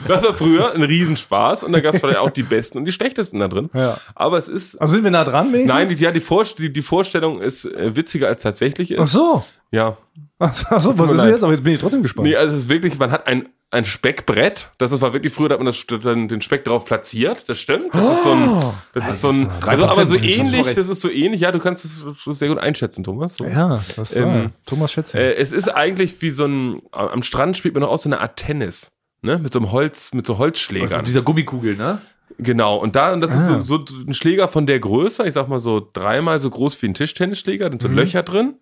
[0.08, 2.92] Das war früher ein Riesenspaß und da gab es vielleicht auch die Besten und die
[2.92, 3.70] Schlechtesten da drin.
[3.74, 3.98] Ja.
[4.14, 5.72] Aber es ist Also sind wir nah dran wenigstens?
[5.72, 9.00] Nein, die, ja, die, Vorst die, die Vorstellung ist äh, witziger als tatsächlich ist.
[9.00, 9.44] Ach so.
[9.70, 9.96] Ja.
[10.38, 11.30] Ach so, was ist leid.
[11.30, 11.42] jetzt?
[11.42, 12.28] Aber jetzt bin ich trotzdem gespannt.
[12.28, 14.70] Nee, also es ist wirklich, man hat ein, ein Speckbrett.
[14.78, 17.48] Das ist, war wirklich früher, da hat man das, dann den Speck drauf platziert.
[17.48, 17.92] Das stimmt.
[17.94, 21.00] Das ist so ein, das ist so ein, also, aber so 3%, ähnlich, das ist
[21.00, 21.40] so ähnlich.
[21.40, 22.04] Ja, du kannst es
[22.38, 23.36] sehr gut einschätzen, Thomas.
[23.38, 25.20] Ja, das Ähm, Thomas Schätzchen.
[25.20, 28.20] Äh, es ist eigentlich wie so ein, am Strand spielt man doch auch so eine
[28.20, 28.92] Art Tennis.
[29.22, 29.38] Ne?
[29.38, 30.92] Mit so einem Holz, mit so Holzschlägern.
[30.92, 31.98] Also dieser Gummikugel, ne?
[32.38, 33.60] Genau, und da, und das ist Ah.
[33.62, 36.86] so, so ein Schläger von der Größe, ich sag mal so dreimal so groß wie
[36.88, 38.56] ein Tischtennisschläger, da sind so Löcher drin.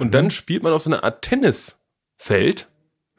[0.00, 2.66] Und dann spielt man auf so eine Art Tennisfeld,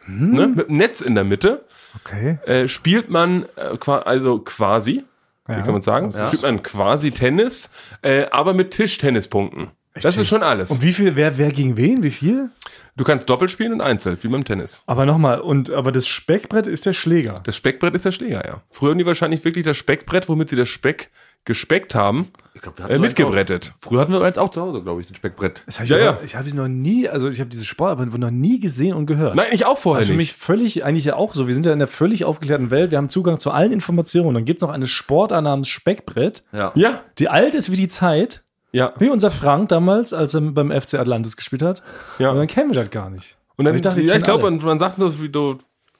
[0.08, 1.65] ne, mit einem Netz in der Mitte,
[2.04, 2.39] Okay.
[2.45, 5.04] äh, spielt man, äh, also quasi,
[5.47, 5.62] wie Ja.
[5.62, 7.71] kann man sagen, spielt man quasi Tennis,
[8.02, 9.71] äh, aber mit Tischtennispunkten.
[10.01, 10.71] Das ist schon alles.
[10.71, 12.01] Und wie viel, wer, wer gegen wen?
[12.04, 12.47] Wie viel?
[12.95, 14.84] Du kannst Doppel spielen und Einzel, wie beim Tennis.
[14.86, 17.36] Aber nochmal, und aber das Speckbrett ist der Schläger.
[17.43, 18.62] Das Speckbrett ist der Schläger, ja.
[18.69, 21.10] Früher haben die wahrscheinlich wirklich das Speckbrett, womit sie das Speck
[21.43, 23.73] gespeckt haben, Ich glaub, wir äh, mitgebrettet.
[23.82, 23.88] Auch.
[23.89, 25.63] Früher hatten wir eins auch zu Hause, glaube ich, ein Speckbrett.
[25.65, 26.19] Das hab ich Ja, ja.
[26.23, 29.08] Ich habe es noch nie, also ich habe diese Sport aber noch nie gesehen und
[29.08, 29.36] gehört.
[29.36, 30.32] Nein, ich auch vorher Das ist für nicht.
[30.32, 31.47] mich völlig, eigentlich ja auch so.
[31.47, 32.91] Wir sind ja in der völlig aufgeklärten Welt.
[32.91, 34.36] Wir haben Zugang zu allen Informationen.
[34.36, 36.71] Dann gibt es noch eine Sportart namens Speckbrett, Ja.
[36.75, 38.43] Ja, die alt ist wie die Zeit.
[38.71, 38.93] Ja.
[38.99, 41.81] Wie unser Frank damals, als er beim FC Atlantis gespielt hat.
[42.19, 42.31] Ja.
[42.31, 43.38] Und dann kennen wir das gar nicht.
[43.57, 45.57] Und dann, Ich dachte, ich ja, ich glaube, man, sagt so, wie du,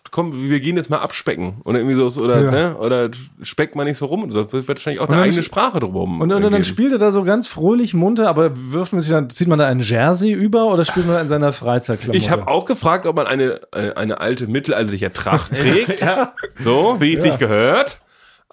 [0.10, 1.62] komm, wir gehen jetzt mal abspecken.
[1.64, 2.52] Oder irgendwie so, oder, Ja.
[2.52, 3.10] ne, oder
[3.44, 4.30] speckt man nicht so rum.
[4.34, 6.22] Da wird wahrscheinlich auch eine dann eigene sch- Sprache drumherum.
[6.22, 9.12] Und, und, und dann spielt er da so ganz fröhlich munter, aber wirft man sich
[9.12, 12.18] dann, zieht man da ein Jersey über oder spielt man da in seiner Freizeitklamotte?
[12.18, 16.02] Ich habe auch gefragt, ob man eine, äh, eine alte mittelalterliche Tracht trägt.
[16.02, 16.34] Ja.
[16.64, 18.00] So, wie es sich gehört.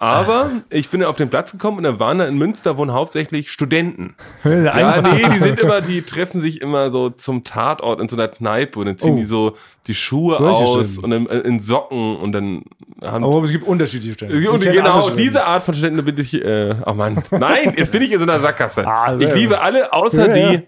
[0.00, 3.50] Aber ich bin auf den Platz gekommen und da waren da in Münster wohnen hauptsächlich
[3.50, 4.14] Studenten.
[4.44, 8.28] Ja, nee, die sind immer, die treffen sich immer so zum Tatort in so einer
[8.28, 9.16] Kneipe und dann ziehen Oh.
[9.16, 9.56] die so
[9.88, 11.24] die Schuhe Solche aus Studenten.
[11.24, 12.62] und dann in Socken und dann
[13.02, 14.46] haben Aber es gibt unterschiedliche Stellen.
[14.48, 18.12] Und genau, diese Art von Studenten bin ich, äh, oh Mann, nein, jetzt bin ich
[18.12, 18.86] in so einer Sackgasse.
[18.86, 20.58] Ah, ich liebe alle, außer Ja, ja.
[20.58, 20.66] die,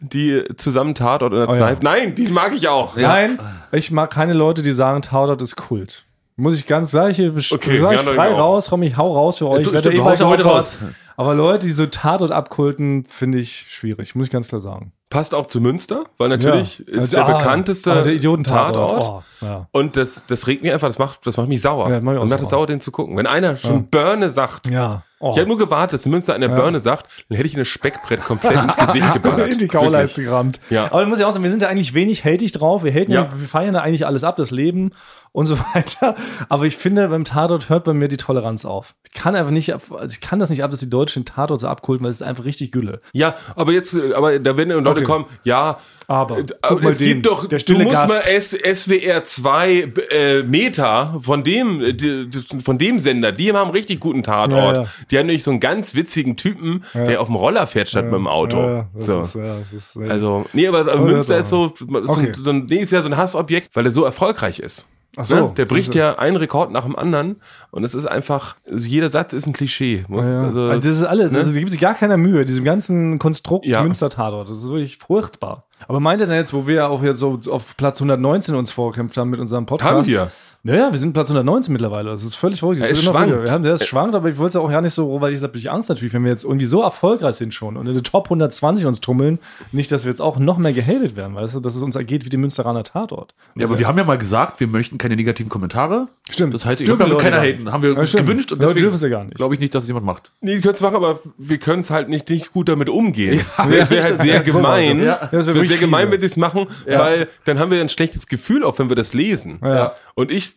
[0.00, 1.52] die zusammen Tatort oder Oh.
[1.54, 1.84] Kneipe.
[1.84, 2.96] Nein, die mag ich auch.
[2.96, 3.38] Nein,
[3.72, 6.04] ich mag keine Leute, die sagen, Tatort ist Kult.
[6.40, 9.12] Muss ich ganz, sag ich, Okay, sag ich ja, dann frei raus, komm, ich hau
[9.14, 9.62] raus für euch.
[9.62, 10.76] du- Ich werde stimmt, eh ja heute raus.
[11.16, 14.92] Aber Leute, die so Tatort abkulten, finde ich schwierig, muss ich ganz klar sagen.
[15.10, 16.98] Passt auch zu Münster, weil natürlich Ja.
[16.98, 19.02] ist Ah, der bekannteste ah, der Idiotentatort.
[19.02, 19.24] Tatort.
[19.42, 19.66] Oh, ja.
[19.72, 21.90] Und das, das regt mich einfach, das macht, das macht mich sauer.
[21.90, 22.66] Ja, macht mich auch und macht es sauer.
[22.68, 23.16] den zu gucken.
[23.16, 25.02] Wenn einer schon Börne sagt, Ja.
[25.22, 25.32] Oh.
[25.32, 28.54] ich habe nur gewartet, dass Münster einer Börne sagt, dann hätte ich eine Speckbrett komplett
[28.62, 29.50] ins Gesicht geballert.
[29.50, 30.60] in die Kauleiste gerammt.
[30.70, 30.86] Ja.
[30.86, 32.84] Aber da muss ich auch sagen, wir sind ja eigentlich wenig hatig drauf.
[32.84, 33.04] Wir, ja.
[33.24, 33.28] Ja.
[33.36, 34.92] wir feiern ja eigentlich alles ab, das Leben
[35.32, 36.14] und so weiter.
[36.48, 38.94] Aber ich finde, beim Tatort hört bei mir die Toleranz auf.
[39.12, 41.60] Ich kann einfach nicht, also ich kann das nicht ab, dass die Deutschen den Tatort
[41.60, 42.98] so abkulten, weil es ist einfach richtig Gülle.
[43.12, 45.04] Ja, aber jetzt, aber da werden Leute Okay.
[45.04, 48.08] kommen, ja, Aber, äh, guck mal es den, gibt doch, der du musst Gast.
[48.08, 48.50] mal S,
[48.84, 52.28] SWR 2 äh, Meter von dem, äh, die,
[52.64, 54.76] von dem Sender, die haben einen richtig guten Tatort.
[54.76, 54.88] Ja, ja.
[55.10, 58.14] Die haben nämlich so einen ganz witzigen Typen, der auf dem Roller fährt statt mit
[58.14, 58.58] dem Auto.
[58.58, 59.20] Ja, so.
[59.20, 62.32] ist, ja, ist, äh, Also, nee, aber äh, ja, Münster ist so, ist Okay.
[62.36, 64.88] so, ein, nee, ist ja so ein Hassobjekt, weil er so erfolgreich ist.
[65.16, 65.34] Ach so.
[65.48, 65.52] Ne?
[65.56, 67.40] Der bricht ja einen Rekord nach dem anderen
[67.72, 70.04] und es ist einfach, also jeder Satz ist ein Klischee.
[70.08, 70.42] Muss, Ja.
[70.42, 71.34] also, Also das ist alles.
[71.34, 73.82] Also, da gibt sich gar keiner Mühe, diesem ganzen Konstrukt Ja.
[73.82, 74.48] Münster-Tatort.
[74.48, 75.64] Das ist wirklich furchtbar.
[75.88, 79.16] Aber meint ihr denn jetzt, wo wir auch jetzt so auf Platz 119 uns vorkämpft
[79.16, 79.92] haben mit unserem Podcast?
[79.92, 80.30] Haben wir.
[80.62, 82.10] Naja, wir sind Platz 119 mittlerweile.
[82.10, 82.80] Das ist völlig verrückt.
[82.82, 83.44] Das Ja, es wird immer schwankt.
[83.44, 85.42] Wir haben, der ist schwankt, aber ich wollte es auch ja nicht so, weil ich
[85.42, 88.02] habe ich Angst natürlich, wenn wir jetzt irgendwie so erfolgreich sind schon und in der
[88.02, 89.38] Top 120 uns tummeln,
[89.72, 92.26] nicht, dass wir jetzt auch noch mehr gehatet werden, weißt du, dass es uns ergeht
[92.26, 93.34] wie die Münsteraner Tatort.
[93.56, 96.08] Ja, aber wir haben ja mal gesagt, wir möchten keine negativen Kommentare.
[96.28, 96.52] Stimmt.
[96.52, 97.72] Das heißt, ich Dürfen glaube, keiner gar haten.
[97.72, 99.36] Haben wir Ja, gewünscht und Ja, deswegen dürfen sie gar nicht.
[99.36, 100.30] glaube ich nicht, dass es jemand macht.
[100.42, 103.40] Nee, die können es machen, aber wir können es halt nicht, nicht gut damit umgehen.
[103.58, 103.68] Ja.
[103.70, 104.98] es wäre halt sehr gemein.
[104.98, 105.04] Ja.
[105.04, 108.26] Ja, das wäre sehr gemein, wenn sie es machen, weil dann haben wir ein schlechtes
[108.26, 109.58] Gefühl, auch wenn wir das lesen.
[109.64, 109.94] Ja.
[110.14, 110.49] Und ich,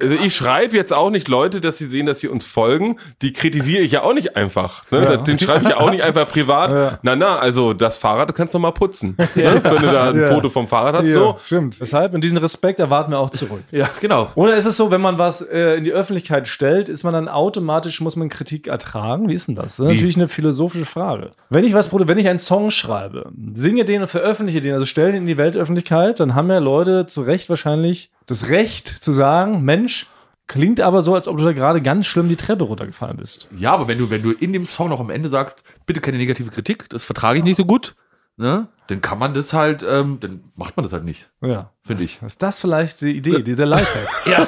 [0.00, 2.96] also ich schreibe jetzt auch nicht Leute, dass sie sehen, dass sie uns folgen.
[3.22, 4.90] Die kritisiere ich ja auch nicht einfach.
[4.90, 5.04] Ne?
[5.04, 5.16] Ja.
[5.18, 6.70] Den schreibe ich ja auch nicht einfach privat.
[6.80, 6.98] Ja.
[7.02, 9.14] Na, na, also das Fahrrad kannst du mal putzen.
[9.18, 9.28] Ne?
[9.34, 10.28] Wenn du da ein Ja.
[10.28, 11.36] Foto vom Fahrrad hast, Ja, so.
[11.44, 11.78] stimmt.
[11.80, 13.62] Deshalb, und diesen Respekt erwarten wir auch zurück.
[13.70, 14.28] Ja, genau.
[14.36, 17.28] Oder ist es so, wenn man was äh, in die Öffentlichkeit stellt, ist man dann
[17.28, 19.28] automatisch, muss man Kritik ertragen?
[19.28, 19.76] Wie ist denn das?
[19.76, 21.30] Das ist natürlich eine philosophische Frage.
[21.50, 25.12] Wenn ich was, wenn ich einen Song schreibe, singe den und veröffentliche den, also stelle
[25.12, 29.62] den in die Weltöffentlichkeit, dann haben ja Leute zu Recht wahrscheinlich das Recht zu sagen,
[29.64, 30.06] Mensch,
[30.46, 33.48] klingt aber so, als ob du da gerade ganz schlimm die Treppe runtergefallen bist.
[33.56, 36.18] Ja, aber wenn du, wenn du in dem Song noch am Ende sagst, bitte keine
[36.18, 37.94] negative Kritik, das vertrage ich nicht so gut,
[38.36, 38.68] ne?
[38.86, 41.30] Dann kann man das halt, ähm, dann macht man das halt nicht.
[41.40, 41.70] Ja.
[41.82, 42.20] Finde ich.
[42.22, 44.08] Ist das vielleicht die Idee, dieser Lifehack?
[44.26, 44.46] ja.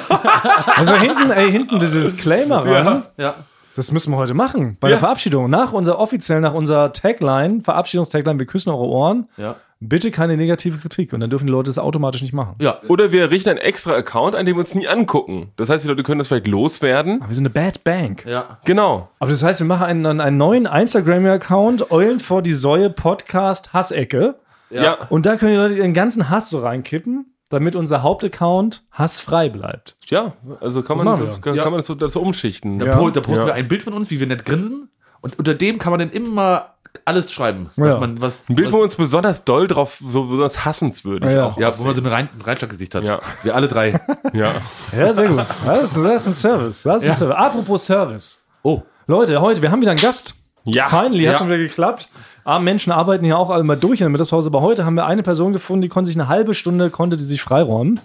[0.75, 3.03] Also hinten, ey, hinten der Disclaimer ran.
[3.17, 3.45] Ja.
[3.75, 4.77] Das müssen wir heute machen.
[4.79, 5.49] Bei der Verabschiedung.
[5.49, 9.29] Nach unserer offiziell, nach unserer Tagline, Verabschiedungstagline, wir küssen eure Ohren.
[9.37, 9.55] Ja.
[9.89, 11.13] Bitte keine negative Kritik.
[11.13, 12.55] Und dann dürfen die Leute das automatisch nicht machen.
[12.59, 12.79] Ja.
[12.87, 15.51] Oder wir richten einen extra Account, an dem wir uns nie angucken.
[15.57, 17.19] Das heißt, die Leute können das vielleicht loswerden.
[17.21, 18.25] Aber wir sind eine Bad Bank.
[18.25, 18.59] Ja.
[18.65, 19.09] Genau.
[19.19, 24.35] Aber das heißt, wir machen einen, einen neuen Instagram-Account, Eulen vor die Säue Podcast Hassecke.
[24.69, 24.97] Ja.
[25.09, 29.97] Und da können die Leute ihren ganzen Hass so reinkippen, damit unser Hauptaccount hassfrei bleibt.
[30.07, 31.37] Ja, also kann man, machen wir.
[31.39, 31.63] kann, Ja.
[31.63, 32.79] kann man das so, das so umschichten.
[32.79, 32.95] Da, Ja.
[32.97, 33.45] posten Ja.
[33.45, 34.89] wir ein Bild von uns, wie wir nett grinsen.
[35.21, 36.72] Und unter dem kann man dann immer
[37.05, 37.69] alles schreiben.
[37.75, 37.85] Ja.
[37.93, 41.31] Was man, was, Ein Bild, was, wo wir uns besonders doll drauf, so besonders hassenswürdig
[41.31, 41.47] Ja.
[41.47, 41.57] auch.
[41.57, 43.03] ja, wo man so ein Rein, Reinschlaggesicht hat.
[43.03, 43.19] Ja.
[43.43, 43.99] Wir alle drei.
[44.33, 44.53] ja.
[44.95, 45.45] Ja, sehr gut.
[45.65, 46.83] Das ist, das ist ein Service.
[46.83, 47.35] Das ist ein Service.
[47.35, 48.41] Apropos Service.
[48.61, 48.81] Oh.
[49.07, 50.35] Leute, heute, wir haben wieder einen Gast.
[50.65, 50.87] Ja.
[50.87, 51.37] Finally, hat Ja.
[51.39, 52.09] schon wieder geklappt.
[52.45, 55.05] Arme Menschen arbeiten hier auch alle mal durch in der Mittagspause, aber heute haben wir
[55.05, 57.99] eine Person gefunden, die konnte sich eine halbe Stunde, konnte die sich freiräumen.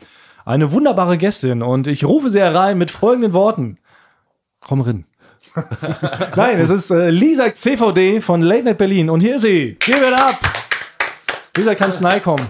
[0.45, 3.79] Eine wunderbare Gästin und ich rufe sie herein mit folgenden Worten.
[4.67, 5.05] Komm rein.
[6.37, 9.77] Nein, es ist äh, Lisa CVD von Late Night Berlin und hier ist sie.
[9.81, 10.39] Give it up.
[11.57, 12.47] Lisa, kannst nahe kommen.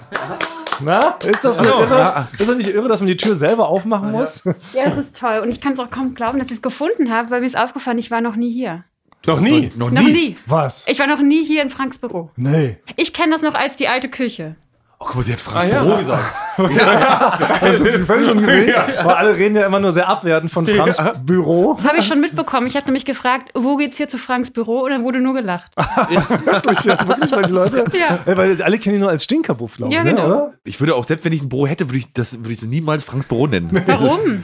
[0.81, 2.29] Na, ist das nicht irre?
[2.39, 4.45] Ist das nicht irre, dass man die Tür selber aufmachen muss?
[4.75, 5.41] Ja, das ist toll.
[5.43, 7.57] Und ich kann es auch kaum glauben, dass ich es gefunden habe, weil mir ist
[7.59, 8.85] aufgefallen, ich war noch nie hier.
[9.27, 9.71] Noch nie.
[9.77, 10.37] Noch Noch nie.
[10.47, 10.87] Was?
[10.87, 12.31] Ich war noch nie hier in Franks Büro.
[12.37, 12.77] Nee.
[12.97, 14.55] Ich kenne das noch als die alte Küche.
[15.01, 15.83] Oh, guck mal, sie hat Frank ja.
[15.83, 16.35] Büro gesagt.
[17.61, 18.75] Das ist völlig ungerecht.
[19.05, 21.75] Weil alle reden ja immer nur sehr abwertend von Franks Büro.
[21.75, 22.67] Das habe ich schon mitbekommen.
[22.67, 24.81] Ich habe nämlich gefragt, wo geht's hier zu Franks Büro?
[24.81, 25.71] Und dann wurde nur gelacht.
[25.77, 27.85] Wirklich, ja, wirklich, weil die Leute.
[27.93, 28.37] Ja.
[28.37, 30.27] Weil alle kennen ihn nur als Stinkerbuff, glaube ich, Ja, ne, genau.
[30.27, 30.55] oder?
[30.65, 33.05] Ich würde auch, selbst wenn ich ein Büro hätte, würde ich das würde ich niemals
[33.05, 33.71] Franks Büro nennen.
[33.87, 34.43] Warum?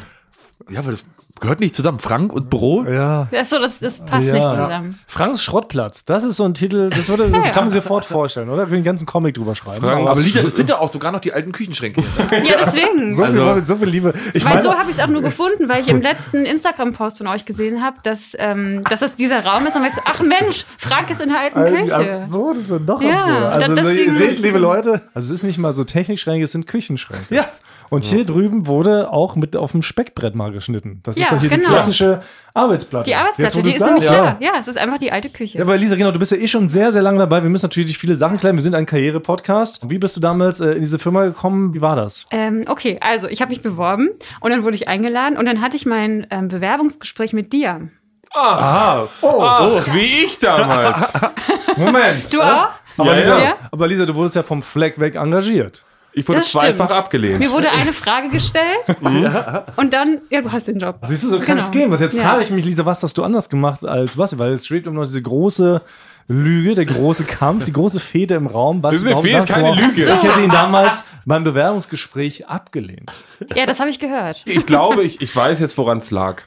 [0.71, 1.03] Ja, weil das
[1.41, 1.99] gehört nicht zusammen.
[1.99, 2.85] Frank und Büro.
[2.85, 3.29] Ja.
[3.37, 4.99] Ach so, das, das passt nicht zusammen.
[5.07, 7.53] Franks Schrottplatz, das ist so ein Titel, das, würde, das Ja.
[7.53, 8.59] kann man sich sofort vorstellen, oder?
[8.59, 9.85] Wir können einen ganzen Comic drüber schreiben.
[9.85, 12.03] Frank- Aber Lieder, das sind ja auch sogar noch die alten Küchenschränke.
[12.45, 13.15] Ja, deswegen.
[13.15, 14.15] so, viel, Also- so viel Liebe.
[14.33, 17.19] Ich Weil meine, so habe ich es auch nur gefunden, weil ich im letzten Instagram-Post
[17.19, 19.77] von euch gesehen habe, dass, ähm, dass das dieser Raum ist.
[19.77, 21.95] Und weißt du, ach Mensch, Frank ist in der alten Küche.
[22.25, 23.43] Ach so, das ist ja doch Ja, absurd.
[23.43, 27.35] Also, ihr seht, liebe Leute, also es ist nicht mal so Technikschränke, es sind Küchenschränke.
[27.35, 27.47] Ja.
[27.91, 31.01] Und hier drüben wurde auch mit auf dem Speckbrett mal geschnitten.
[31.03, 31.69] Das ist doch hier die genau.
[31.71, 32.21] klassische
[32.55, 33.05] Arbeitsplatte.
[33.05, 34.45] Die Jetzt, Arbeitsplatte, wo die ist nämlich sagst, da.
[34.45, 35.59] Ja, es ist einfach die alte Küche.
[35.59, 37.43] Ja, aber Lisa, genau, du bist ja eh schon sehr, sehr lange dabei.
[37.43, 38.57] Wir müssen natürlich viele Sachen klären.
[38.57, 39.89] Wir sind ein Karriere-Podcast.
[39.91, 41.75] Wie bist du damals äh, in diese Firma gekommen?
[41.75, 42.27] Wie war das?
[42.31, 45.77] Ähm, okay, also ich habe mich beworben und dann wurde ich eingeladen und dann hatte
[45.77, 47.89] ich mein ähm, Bewerbungsgespräch mit dir.
[48.35, 51.13] Ah, Oh, ach, wie ich damals.
[51.77, 52.33] Moment.
[52.33, 52.69] Du auch?
[52.97, 53.57] Aber, Ja, Lisa, ja.
[53.71, 55.85] aber Lisa, du wurdest ja vom Fleck weg engagiert.
[56.17, 56.99] Ich wurde Das zweifach stimmt.
[57.01, 57.39] abgelehnt.
[57.41, 58.65] Mir wurde eine Frage gestellt
[59.77, 60.99] und dann, ja, du hast den Job.
[61.03, 61.85] Siehst du, so kann es Genau.
[61.87, 61.93] gehen.
[61.93, 62.23] Was jetzt Ja.
[62.23, 64.39] frage ich mich, Lisa, was hast du anders gemacht als was?
[64.39, 65.83] Weil es schwebt immer noch diese große
[66.29, 68.83] Lüge, der große Kampf, die große Fehde im Raum.
[68.83, 70.05] Was Das ist eine warum Fehde, ist keine Lüge.
[70.05, 73.11] Ich hätte ihn damals beim Bewerbungsgespräch abgelehnt.
[73.55, 74.43] Ja, das habe ich gehört.
[74.47, 76.43] Ich glaube, ich, ich weiß jetzt, woran es lag.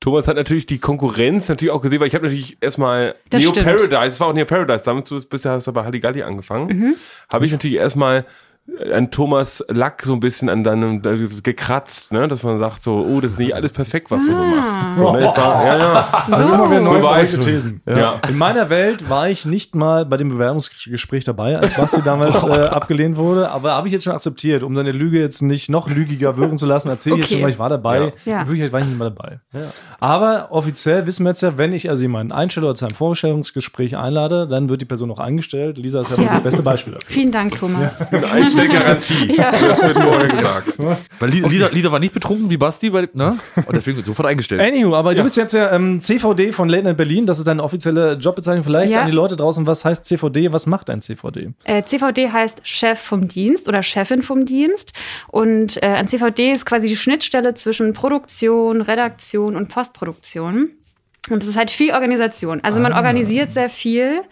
[0.00, 3.52] Thomas hat natürlich die Konkurrenz natürlich auch gesehen, weil ich habe natürlich erstmal Das Neo
[3.52, 3.64] stimmt.
[3.66, 6.94] Paradise, es war auch Neo Paradise, damals du bisher hast du bei Halligalli angefangen, Mhm.
[7.32, 8.26] habe ich natürlich erstmal
[8.92, 11.02] an Thomas Lack so ein bisschen an deinem
[11.42, 14.42] gekratzt, ne, dass man sagt so, oh, das ist nicht alles perfekt, was du so
[14.42, 14.78] machst.
[14.96, 16.24] So, ne, war, ja, ja.
[16.30, 17.42] Also So neue war ich verrückte schon.
[17.42, 17.82] Thesen.
[17.86, 18.20] Ja.
[18.28, 22.52] In meiner Welt war ich nicht mal bei dem Bewerbungsgespräch dabei, als Basti damals äh,
[22.66, 23.50] abgelehnt wurde.
[23.50, 26.64] Aber habe ich jetzt schon akzeptiert, um seine Lüge jetzt nicht noch lügiger wirken zu
[26.66, 26.88] lassen.
[26.88, 28.12] Erzähle ich jetzt schon mal, ich war dabei.
[28.24, 28.40] Ja.
[28.40, 29.40] In Wirklichkeit war ich nicht mal dabei.
[30.00, 33.96] Aber offiziell wissen wir jetzt ja, wenn ich also jemanden einstelle oder zu einem Vorstellungsgespräch
[33.96, 35.76] einlade, dann wird die Person auch eingestellt.
[35.78, 36.30] Lisa ist ja, Ja.
[36.30, 37.10] das beste Beispiel dafür.
[37.12, 37.92] Vielen Dank, Thomas.
[38.54, 39.36] Eine Einstellgarantie.
[39.36, 40.78] Das wird vorher gesagt.
[41.20, 43.36] Weil Lieder, Lieder, Lieder war nicht betrunken wie Basti, weil, ne?
[43.66, 44.60] Und deswegen sofort eingestellt.
[44.60, 47.26] Anywho, aber du bist jetzt ja ähm, CVD von Late Night Berlin.
[47.26, 48.64] Das ist deine offizielle Jobbezeichnung.
[48.64, 49.00] Vielleicht Ja.
[49.00, 50.52] an die Leute draußen, was heißt CVD?
[50.52, 51.50] Was macht ein CVD?
[51.64, 54.92] Äh, CVD heißt Chef vom Dienst oder Chefin vom Dienst.
[55.28, 60.70] Und äh, ein CVD ist quasi die Schnittstelle zwischen Produktion, Redaktion und Postproduktion.
[61.30, 62.60] Und es ist halt viel Organisation.
[62.62, 64.22] Also man organisiert sehr viel.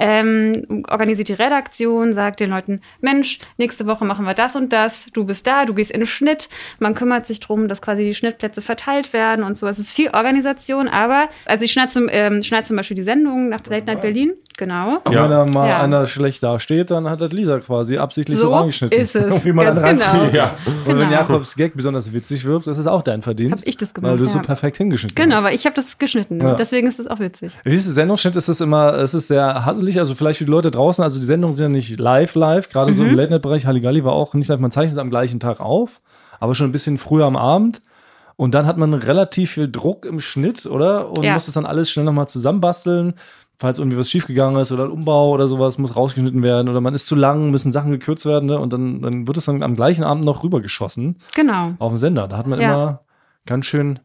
[0.00, 5.06] Ähm, organisiert die Redaktion, sagt den Leuten, Mensch, nächste Woche machen wir das und das,
[5.12, 6.48] du bist da, du gehst in den Schnitt.
[6.78, 9.66] Man kümmert sich drum, dass quasi die Schnittplätze verteilt werden und so.
[9.66, 13.48] Es ist viel Organisation, aber, also ich schneide zum, ähm, schneide zum Beispiel die Sendung
[13.48, 14.98] nach Late Night Berlin, genau.
[15.04, 15.24] Und Ja.
[15.24, 15.80] wenn da mal Ja.
[15.80, 19.00] einer schlecht dasteht, dann hat das Lisa quasi absichtlich so, So reingeschnitten.
[19.00, 19.44] ist es.
[19.46, 20.32] Wie man Ganz dann reinzieht.
[20.32, 20.44] genau.
[20.44, 20.54] Ja.
[20.84, 21.10] Und wenn Genau.
[21.12, 23.62] Jakobs Gag besonders witzig wirkt, das ist auch dein Verdienst.
[23.62, 24.42] Hab ich das gemacht, Weil du so ja.
[24.44, 25.44] perfekt hingeschnitten Genau, hast.
[25.44, 26.40] aber ich habe das geschnitten.
[26.40, 26.54] Ja.
[26.54, 27.52] Deswegen ist es auch witzig.
[27.64, 28.36] Wie ist der Sendungsschnitt?
[28.36, 31.24] Ist es immer, es ist sehr hasselig, also vielleicht für die Leute draußen, also die
[31.26, 33.16] Sendungen sind ja nicht live, live, gerade so im Mhm.
[33.16, 33.66] Late-Night-Bereich.
[33.66, 36.00] Halligalli war auch nicht live, man zeichnet es am gleichen Tag auf,
[36.40, 37.80] aber schon ein bisschen früher am Abend.
[38.36, 41.10] Und dann hat man relativ viel Druck im Schnitt, oder?
[41.10, 41.32] Und Ja.
[41.34, 43.14] muss das dann alles schnell nochmal zusammenbasteln.
[43.60, 46.94] Falls irgendwie was schiefgegangen ist oder ein Umbau oder sowas muss rausgeschnitten werden oder man
[46.94, 48.58] ist zu lang, müssen Sachen gekürzt werden ne?
[48.58, 51.72] und dann, dann wird es dann am gleichen Abend noch rübergeschossen Genau.
[51.80, 52.28] auf dem Sender.
[52.28, 52.68] Da hat man Ja.
[52.68, 53.00] immer
[53.46, 53.98] ganz schön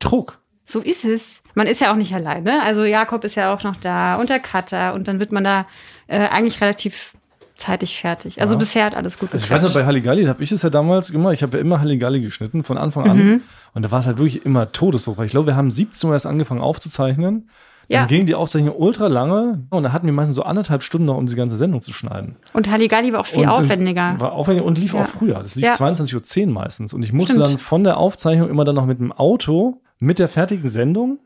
[0.00, 0.40] Druck.
[0.64, 1.34] So ist es.
[1.54, 2.62] Man ist ja auch nicht alleine.
[2.62, 5.66] Also Jakob ist ja auch noch da und der Cutter und dann wird man da
[6.08, 7.12] äh, eigentlich relativ
[7.56, 8.40] zeitig fertig.
[8.40, 10.68] Also bisher hat alles gut Also ich weiß noch, bei Halligalli habe ich es ja
[10.68, 11.34] damals gemacht.
[11.34, 13.16] Ich habe ja immer Halligalli geschnitten, von Anfang an.
[13.18, 13.40] Mhm.
[13.72, 15.16] Und da war es halt wirklich immer Todesdruck.
[15.16, 17.48] Weil ich glaube, wir haben 17 Uhr erst angefangen aufzuzeichnen.
[17.88, 18.06] Dann Ja.
[18.06, 19.62] ging die Aufzeichnung ultra lange.
[19.70, 22.36] Und da hatten wir meistens so anderthalb Stunden noch, um diese ganze Sendung zu schneiden.
[22.52, 24.16] Und Halligalli war auch viel und, aufwendiger.
[24.18, 25.02] War aufwendiger und lief Ja.
[25.02, 25.34] auch früher.
[25.34, 25.72] Das lief Ja.
[25.72, 26.92] 22.10 Uhr meistens.
[26.94, 27.46] Und ich musste Stimmt.
[27.48, 31.18] dann von der Aufzeichnung immer dann noch mit dem Auto, mit der fertigen Sendung,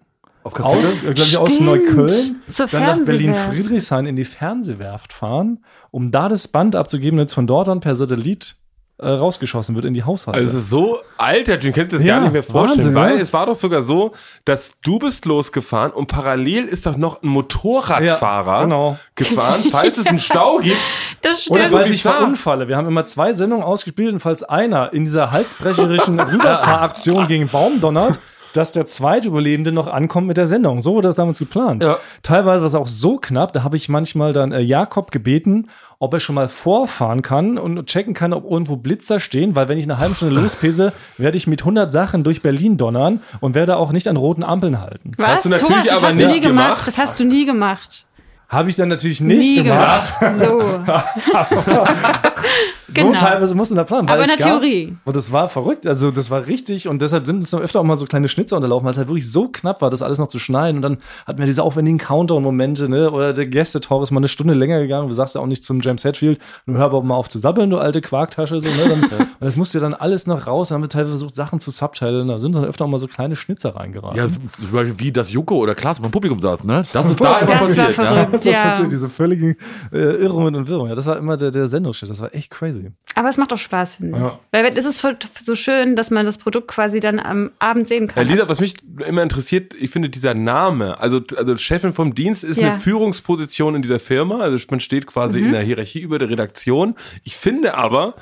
[0.42, 0.87] Auf Kassette?
[0.87, 1.61] aus, glaube ich, aus.
[1.61, 3.05] Neukölln, Zur dann nach.
[3.07, 7.94] Berlin-Friedrichshain in die Fernsehwerft fahren, um da das Band abzugeben, das von dort dann per
[7.94, 8.57] Satellit
[9.01, 10.39] äh, rausgeschossen wird in die Haushalte.
[10.39, 12.95] Also es ist so alter, du kannst dir das Ja, gar nicht mehr vorstellen, Wahnsinn,
[12.95, 13.23] weil ne?
[13.23, 14.13] es war doch sogar so,
[14.45, 18.99] dass du bist losgefahren und parallel ist doch noch ein Motorradfahrer Ja, genau.
[19.15, 20.77] gefahren, falls es einen Stau gibt.
[21.23, 21.75] Das Oder stimmt.
[21.81, 22.69] falls ich verunfalle.
[22.69, 27.81] Wir haben immer zwei Sendungen ausgespielt und falls einer in dieser halsbrecherischen Rüberfahraktion gegen Baum
[27.81, 28.19] donnert,
[28.55, 30.81] dass der zweite Überlebende noch ankommt mit der Sendung.
[30.81, 31.83] So wurde das damals geplant.
[31.83, 31.99] Ja.
[32.23, 36.15] Teilweise war es auch so knapp, da habe ich manchmal dann äh, Jakob gebeten, ob
[36.15, 39.85] er schon mal vorfahren kann und checken kann, ob irgendwo Blitzer stehen, weil wenn ich
[39.85, 43.93] eine halbe Stunde lospese, werde ich mit 100 Sachen durch Berlin donnern und werde auch
[43.93, 45.13] nicht an roten Ampeln halten.
[45.17, 45.29] Was?
[45.29, 46.69] Hast du natürlich Thomas, das aber hast du nicht nie gemacht.
[46.69, 46.89] gemacht.
[46.89, 48.07] Das hast du nie gemacht.
[48.49, 50.13] Habe ich dann natürlich nicht nie gemacht.
[50.41, 50.61] So.
[52.94, 53.11] Genau.
[53.11, 54.09] So teilweise mussten da planen.
[54.09, 54.96] weil Aber in es der gab- Theorie.
[55.05, 55.87] Und das war verrückt.
[55.87, 56.88] Also, das war richtig.
[56.88, 59.09] Und deshalb sind uns noch öfter auch mal so kleine Schnitzer unterlaufen, weil es halt
[59.09, 60.76] wirklich so knapp war, das alles noch zu schneiden.
[60.76, 63.11] Und dann hatten wir diese aufwendigen Countdown-Momente, ne?
[63.11, 65.09] Oder der Gästetor ist mal eine Stunde länger gegangen.
[65.09, 67.70] Du sagst ja auch nicht zum James Hetfield, nur hör aber mal auf zu sabbeln,
[67.70, 68.61] du alte Quarktasche.
[68.61, 68.88] So, ne?
[68.88, 70.68] dann, und das musste ja dann alles noch raus.
[70.68, 72.29] Dann haben wir teilweise versucht, Sachen zu subtitlen.
[72.29, 74.16] Da sind dann öfter auch mal so kleine Schnitzer reingeraten.
[74.18, 76.83] Ja, zum Beispiel wie das Joko oder Klaas beim Publikum saß, ne?
[76.92, 77.96] Das ist da immer Das war passiert.
[77.96, 78.05] Ja.
[78.05, 78.68] verrückt, das ja.
[78.72, 79.57] ist so diese völligen
[79.92, 80.88] äh, Irrungen und Wirrungen.
[80.90, 82.09] Ja, das war immer der, der Sendungsshit.
[82.11, 82.80] Das war echt crazy.
[83.14, 84.25] Aber es macht auch Spaß, finde ich.
[84.25, 84.38] Ja.
[84.53, 85.05] Weil es ist
[85.45, 88.27] so schön, dass man das Produkt quasi dann am Abend sehen Ja, kann.
[88.29, 88.75] Lisa, was mich
[89.07, 92.71] immer interessiert, ich finde dieser Name, also, also Chefin vom Dienst ist Ja.
[92.71, 95.47] eine Führungsposition in dieser Firma, also man steht quasi Mhm.
[95.47, 96.95] in der Hierarchie über der Redaktion.
[97.25, 98.14] Ich finde aber,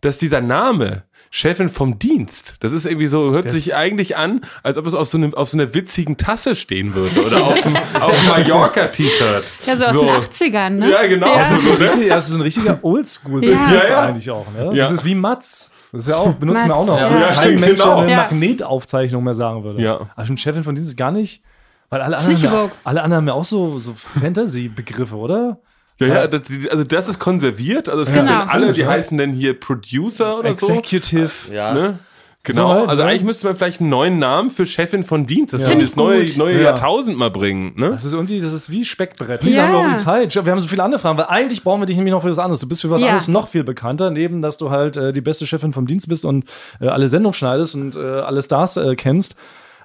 [0.00, 1.04] dass dieser Name
[1.36, 5.08] Chefin vom Dienst, das ist irgendwie so, hört sich eigentlich an, als ob es auf
[5.08, 7.76] so, einem, auf so einer witzigen Tasse stehen würde oder auf einem,
[8.28, 9.42] Mallorca-T-Shirt.
[9.66, 9.92] ja, so aus
[10.38, 10.90] den 80ern, ne?
[10.92, 11.26] Ja, genau.
[11.32, 11.38] Ja.
[11.38, 11.84] Das ist so ein, Ne?
[11.86, 13.74] richtig, das ist so ein richtiger Oldschool-Begriff Ja.
[13.74, 14.00] Ja, ja.
[14.02, 14.46] eigentlich auch.
[14.56, 14.66] Ne?
[14.74, 14.84] Ja.
[14.84, 15.72] Das ist wie Matz.
[15.90, 16.98] Das ist ja auch, benutzen Matz, wir auch noch.
[17.00, 17.10] ja.
[17.12, 17.98] Wo Ja, Kein stimmt, Mensch genau.
[17.98, 18.16] eine Ja.
[18.18, 19.82] Magnetaufzeichnung mehr sagen würde.
[19.82, 20.00] Ja.
[20.14, 21.42] Aber schon Chefin von Dienst ist gar nicht,
[21.90, 25.58] weil alle anderen, alle anderen haben ja auch so, so Fantasy-Begriffe, oder?
[26.00, 28.38] Ja, ja, das, also das ist konserviert, also es gibt Genau.
[28.38, 28.88] jetzt alle, die Ja.
[28.88, 30.68] heißen dann hier Producer oder so.
[30.70, 31.30] Executive.
[31.52, 31.72] Ja.
[31.72, 31.98] Ne?
[32.46, 33.08] Genau, So halt, also ne?
[33.08, 35.74] eigentlich müsste man vielleicht einen neuen Namen für Chefin von Dienst, das Ja.
[35.76, 36.60] das neue, neue Ja.
[36.62, 37.72] Jahrtausend mal bringen.
[37.76, 37.88] Ne?
[37.90, 39.42] Das ist irgendwie, das ist wie Speckbrett.
[39.44, 39.62] Lisa, Ja.
[39.68, 40.34] haben wir auch die Zeit.
[40.44, 42.38] Wir haben so viele andere Fragen, weil eigentlich brauchen wir dich nämlich noch für was
[42.38, 42.60] anderes.
[42.60, 43.06] Du bist für was Ja.
[43.06, 46.26] anderes noch viel bekannter, neben, dass du halt äh, die beste Chefin vom Dienst bist
[46.26, 46.44] und
[46.80, 49.36] äh, alle Sendungen schneidest und äh, alle Stars äh, kennst.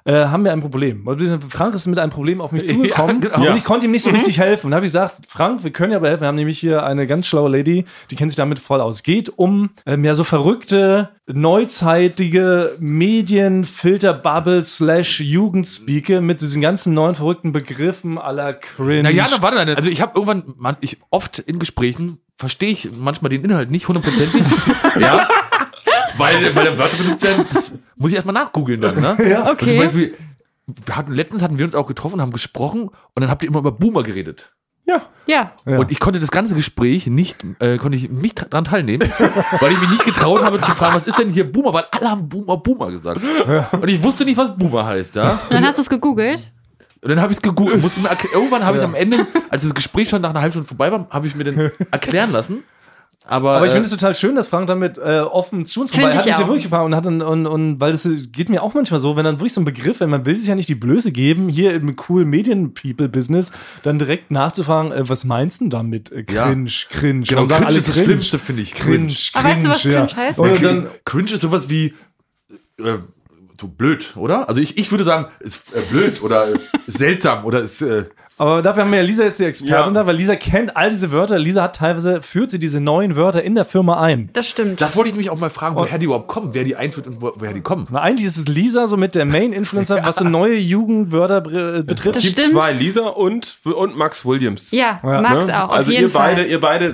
[0.04, 1.04] Äh, haben wir ein Problem.
[1.04, 3.36] Weil Frank ist mit einem Problem auf mich zugekommen genau.
[3.36, 3.54] und Ja.
[3.54, 4.68] ich konnte ihm nicht so richtig helfen.
[4.68, 6.22] Und habe ich gesagt, Frank, wir können ja aber helfen.
[6.22, 9.02] Wir haben nämlich hier eine ganz schlaue Lady, die kennt sich damit voll aus.
[9.02, 17.52] Geht um ähm, ja so verrückte, neuzeitige Medienfilterbubble slash Jugendspeake mit diesen ganzen neuen verrückten
[17.52, 19.02] Begriffen aller Cringe.
[19.04, 19.76] Na ja, na, warte, warte.
[19.76, 23.86] also ich habe irgendwann, man, ich oft in Gesprächen verstehe ich manchmal den Inhalt nicht
[23.88, 24.42] hundertprozentig.
[25.00, 25.28] ja.
[26.16, 29.16] Weil, weil Wörter benutzt werden, das muss ich erstmal nachgoogeln dann, ne?
[29.28, 29.50] Ja.
[29.50, 29.78] Und zum Okay.
[29.78, 30.16] Beispiel,
[30.66, 33.58] wir hatten, letztens hatten wir uns auch getroffen, haben gesprochen und dann habt ihr immer
[33.60, 34.52] über Boomer geredet.
[34.86, 35.02] Ja.
[35.26, 35.52] Ja.
[35.66, 35.78] Ja.
[35.78, 39.02] Und ich konnte das ganze Gespräch nicht, äh, konnte ich nicht daran teilnehmen,
[39.60, 41.72] weil ich mich nicht getraut habe zu fragen, was ist denn hier Boomer?
[41.72, 43.20] Weil alle haben Boomer, Boomer gesagt.
[43.72, 45.32] Und ich wusste nicht, was Boomer heißt, ja?
[45.32, 46.50] Und dann hast du es gegoogelt.
[47.02, 47.82] Und dann habe ich es gegoogelt.
[48.32, 51.06] Irgendwann habe ich am Ende, als das Gespräch schon nach einer halben Stunde vorbei war,
[51.10, 52.64] habe ich mir dann erklären lassen.
[53.26, 55.90] Aber, Aber ich äh, finde es total schön, dass Frank damit äh, offen zu uns
[55.90, 58.48] vorbei hat ich mich ja wirklich gefragt und hat dann, und, und weil das geht
[58.48, 60.54] mir auch manchmal so, wenn dann wirklich so ein Begriff, wenn man will sich ja
[60.54, 63.52] nicht die Blöße geben, hier im cool Medien-People-Business,
[63.82, 66.10] dann direkt nachzufragen, äh, was meinst du denn damit?
[66.10, 66.46] Äh, Ja.
[66.46, 67.24] cringe, cringe.
[67.24, 68.74] genau, sagen cringe ist das Schlimmste, finde ich.
[68.74, 70.06] Cringe, Aber weißt du, was ja.
[70.06, 70.38] cringe heißt?
[70.38, 71.94] Und dann, Cringe ist sowas wie
[72.78, 72.96] äh,
[73.60, 74.48] so blöd, oder?
[74.48, 78.06] Also ich, ich würde sagen, ist äh, blöd oder äh, seltsam oder ist äh,
[78.40, 80.00] aber dafür haben wir ja Lisa jetzt die Expertin Ja.
[80.02, 81.38] da, weil Lisa kennt all diese Wörter.
[81.38, 84.30] Lisa hat teilweise, führt sie diese neuen Wörter in der Firma ein.
[84.32, 84.80] Das stimmt.
[84.80, 87.20] Das wollte ich mich auch mal fragen, woher die überhaupt kommen, wer die einführt und
[87.20, 87.86] wo, woher die kommen.
[87.90, 91.38] Na, eigentlich ist es Lisa so mit der Main-Influencer, was so neue Jugendwörter
[91.78, 92.16] äh, betrifft.
[92.16, 92.54] Das Es gibt stimmt.
[92.56, 94.70] zwei, Lisa und, und Max Williams.
[94.70, 95.20] ja, Ja.
[95.20, 95.64] Max Ne?
[95.64, 95.68] auch.
[95.68, 96.50] Auf also jeden ihr beide, Fall.
[96.50, 96.86] ihr beide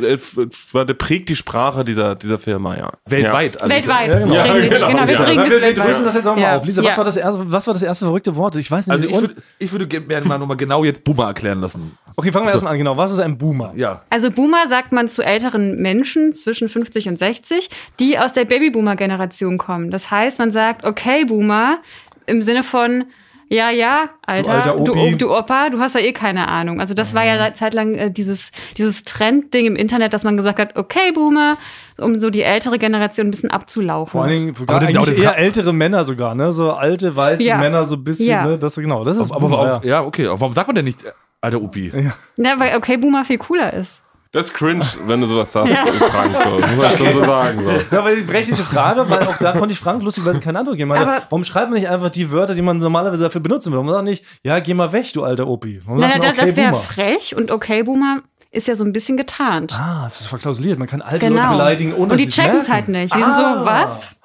[0.89, 2.91] äh, prägt die Sprache dieser, dieser Firma, ja.
[3.07, 3.61] Weltweit.
[3.63, 4.09] Also Weltweit.
[4.11, 4.33] Ja, genau.
[4.35, 4.89] Wir- Ja, genau.
[4.89, 5.23] genau, wir Ja.
[5.23, 5.87] bringen wir, das wir weltweit.
[5.87, 6.57] dröseln das jetzt auch mal Ja.
[6.59, 6.65] auf.
[6.65, 6.99] Lisa, was, Ja.
[6.99, 8.57] war das erste, was war das erste verrückte Wort?
[8.57, 8.95] Ich weiß nicht.
[8.95, 11.97] Also ich würde ich würde gerne mal nochmal genau jetzt Boomer erklären lassen.
[12.17, 12.79] okay, fangen wir erstmal an.
[12.79, 13.73] Genau, was ist ein Boomer?
[13.77, 14.03] Ja.
[14.11, 17.69] Also Boomer sagt man zu älteren Menschen zwischen 50 und 60,
[18.01, 19.91] die aus der Babyboomer-Generation kommen.
[19.91, 21.79] Das heißt, man sagt, okay, Boomer,
[22.27, 23.05] im Sinne von,
[23.49, 26.81] ja, ja, Alter, alter du, du, Opa, du hast ja eh keine Ahnung.
[26.81, 30.37] Also das war ja eine Zeit lang äh, dieses, dieses Trendding im Internet, dass man
[30.37, 31.57] gesagt hat, okay, Boomer,
[31.99, 34.11] um so die ältere Generation ein bisschen abzulaufen.
[34.11, 36.51] Vor allen Dingen Aber eigentlich aber das eher ältere Männer sogar, ne?
[36.51, 37.59] So alte, weiße Ja.
[37.59, 38.45] Männer, so ein bisschen, Ja.
[38.45, 38.59] ne?
[38.59, 40.27] Das, genau, das ist Aber Boomer, auch, ja, okay.
[40.27, 41.11] Aber warum sagt man denn nicht, äh,
[41.47, 41.93] alter Opi?
[42.37, 44.03] ja, weil okay, Boomer viel cooler ist.
[44.33, 46.37] Das ist cringe, wenn du sowas sagst, Frank.
[46.45, 46.51] So.
[46.51, 47.65] Muss man schon so sagen.
[47.65, 47.71] So.
[47.71, 50.89] Ja, aber die berechtigte Frage, weil auch da konnte ich Frank lustigerweise keine Antwort geben.
[50.91, 53.77] Meine, Aber- warum schreibt man nicht einfach die Wörter, die man normalerweise dafür benutzen will?
[53.79, 55.81] Warum sagt man nicht, ja, geh mal weg, du alter Opi?
[55.87, 58.19] Warum Naja, sagt man, das, das wäre frech und okay, Boomer
[58.51, 59.73] ist ja so ein bisschen getarnt.
[59.73, 60.79] Ah, es ist verklausuliert.
[60.79, 61.53] Man kann alte Leute genau.
[61.53, 63.15] beleidigen, ohne und dass die sie's checken es halt nicht.
[63.15, 63.59] Die sind Ah.
[63.61, 64.21] so, was?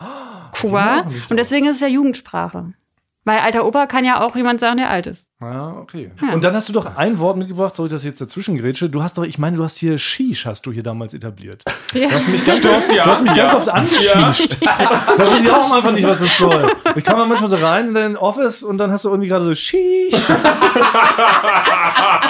[0.52, 1.00] Qua?
[1.02, 2.74] auch nicht Und deswegen ist es ja Jugendsprache.
[3.24, 5.26] Weil alter Opa kann ja auch jemand sagen, der alt ist.
[5.40, 6.10] Ja, okay.
[6.34, 8.90] Und dann hast du doch ein Wort mitgebracht, sorry, dass ich jetzt dazwischen grätsche.
[8.90, 11.64] Du hast doch, ich meine, du hast hier Shish, hast du hier damals etabliert.
[11.94, 12.08] Ja.
[12.08, 13.04] Du hast mich ganz, Stimmt, oft, ja.
[13.04, 13.58] du hast mich ganz Ja.
[13.58, 14.58] oft angeschiescht.
[14.62, 16.72] Da weiß ich auch einfach nicht, was das soll.
[16.96, 19.44] Ich kam mal manchmal so rein in dein Office und dann hast du irgendwie gerade
[19.44, 20.14] so Shish.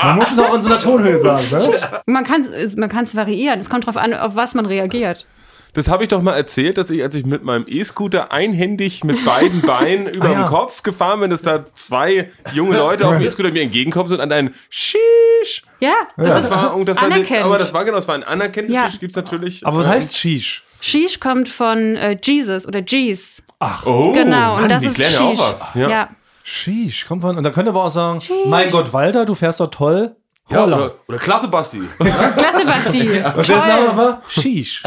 [0.04, 1.60] Man muss es auch in so einer Tonhöhe sagen, ne?
[2.08, 3.60] Man kann es man kann's variieren.
[3.60, 5.26] Es kommt drauf an, auf was man reagiert.
[5.74, 9.24] Das habe ich doch mal erzählt, dass ich, als ich mit meinem E-Scooter einhändig mit
[9.24, 10.43] beiden Beinen über Ah, ja.
[10.43, 14.19] dem Kopf gefahren bin, dass da zwei junge Leute auf dem E-Scooter mir entgegenkommen sind
[14.19, 15.63] und ein Sheesh.
[15.80, 17.45] Ja, das Das ist war, und das war anerkennend.
[17.45, 18.89] aber das war genau, das war ein anerkennendes Ja.
[18.89, 19.65] Sheesh, gibt's natürlich.
[19.65, 20.63] Aber was äh, heißt Shish?
[20.82, 23.41] Sheesh kommt von äh, Jesus oder Jeez.
[23.86, 25.22] Oh, genau, Mann, und das die ist klären Sheesh.
[25.39, 25.72] ja auch was.
[25.76, 25.89] Ja.
[25.89, 26.09] Ja.
[26.43, 27.38] Shish, kommt von.
[27.38, 30.15] Und da könnt ihr aber auch sagen, mein Gott, Walter, du fährst doch toll.
[30.50, 30.78] Ja, Holla.
[30.78, 31.80] oder, oder klasse Basti.
[31.98, 33.02] Klasse, Basti.
[33.10, 34.84] Und der Name war Shish.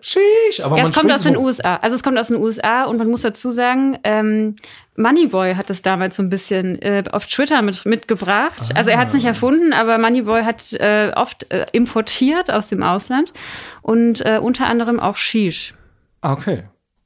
[0.00, 0.60] Shish.
[0.62, 1.40] Aber Ja, man es kommt aus den so.
[1.40, 1.76] USA.
[1.76, 4.56] Also es kommt aus den USA und man muss dazu sagen, ähm,
[4.96, 8.60] Moneyboy hat es damals so ein bisschen äh, auf Twitter mit, mitgebracht.
[8.74, 12.82] Also er hat es nicht erfunden, aber Moneyboy hat äh, oft äh, importiert aus dem
[12.82, 13.32] Ausland
[13.80, 15.74] und äh, unter anderem auch Shish.
[16.20, 16.64] Ah, Okay.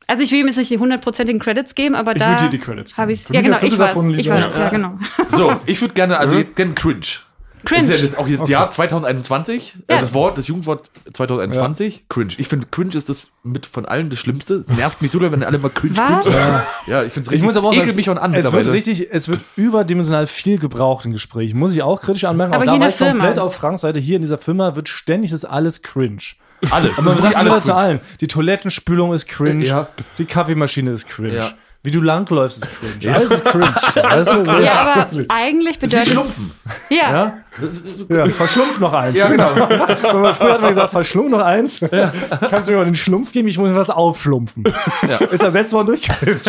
[0.09, 2.49] Also ich will ihm jetzt nicht die hundertprozentigen Credits geben, aber Ich da will dir
[2.49, 3.03] die Credits geben.
[3.03, 3.97] habe ich Für ja genau ich das Lisa.
[3.97, 4.99] weiß, ja, genau.
[5.33, 7.01] So, ich würde gerne, also jetzt gerne cringe.
[7.65, 7.87] Cringe.
[7.89, 9.97] Das ist ja das, auch jetzt Jahr 2021, Ja.
[9.97, 12.35] äh, das Wort, das Jugendwort 2021, cringe.
[12.39, 14.65] Ich finde, cringe ist das mit von allen das Schlimmste.
[14.69, 16.25] Es nervt mich so, wenn alle mal cringe, Was?
[16.27, 16.63] cringe.
[16.87, 19.09] Ja, ich finde es Ich muss aber auch sagen, mich auch an es wird richtig,
[19.11, 21.59] es wird überdimensional viel gebraucht in Gesprächen.
[21.59, 22.55] Muss ich auch kritisch anmerken.
[22.55, 23.47] Aber auch da hier in war ich komplett Firma.
[23.47, 23.99] auf Franks Seite.
[24.01, 26.19] Hier in dieser Firma wird ständig das alles cringe.
[26.71, 26.93] alles.
[26.99, 28.01] Aber man sagt alles immer zu allen.
[28.21, 29.65] Die Toilettenspülung ist cringe.
[29.65, 29.89] Ja.
[30.19, 31.53] Die Kaffeemaschine ist cringe.
[31.87, 31.93] Ja.
[31.93, 32.71] Wie du langläufst ist
[33.01, 33.15] cringe.
[33.15, 33.65] Alles ist cringe.
[33.67, 36.51] Weißt du, das Ja, ist aber wirklich- eigentlich bedeutet schlumpfen.
[36.91, 37.39] ja, ja?
[38.17, 39.17] ja, verschlumpf noch eins.
[39.17, 39.55] Ja, genau.
[39.57, 41.81] Wenn man früher hat man gesagt, verschlumpf noch eins.
[42.51, 43.49] Kannst du mir mal den Schlumpf geben?
[43.49, 44.65] Ich muss mir was aufschlumpfen.
[45.09, 45.19] Ja.
[45.19, 46.41] Ist ersetzt worden durch cringe.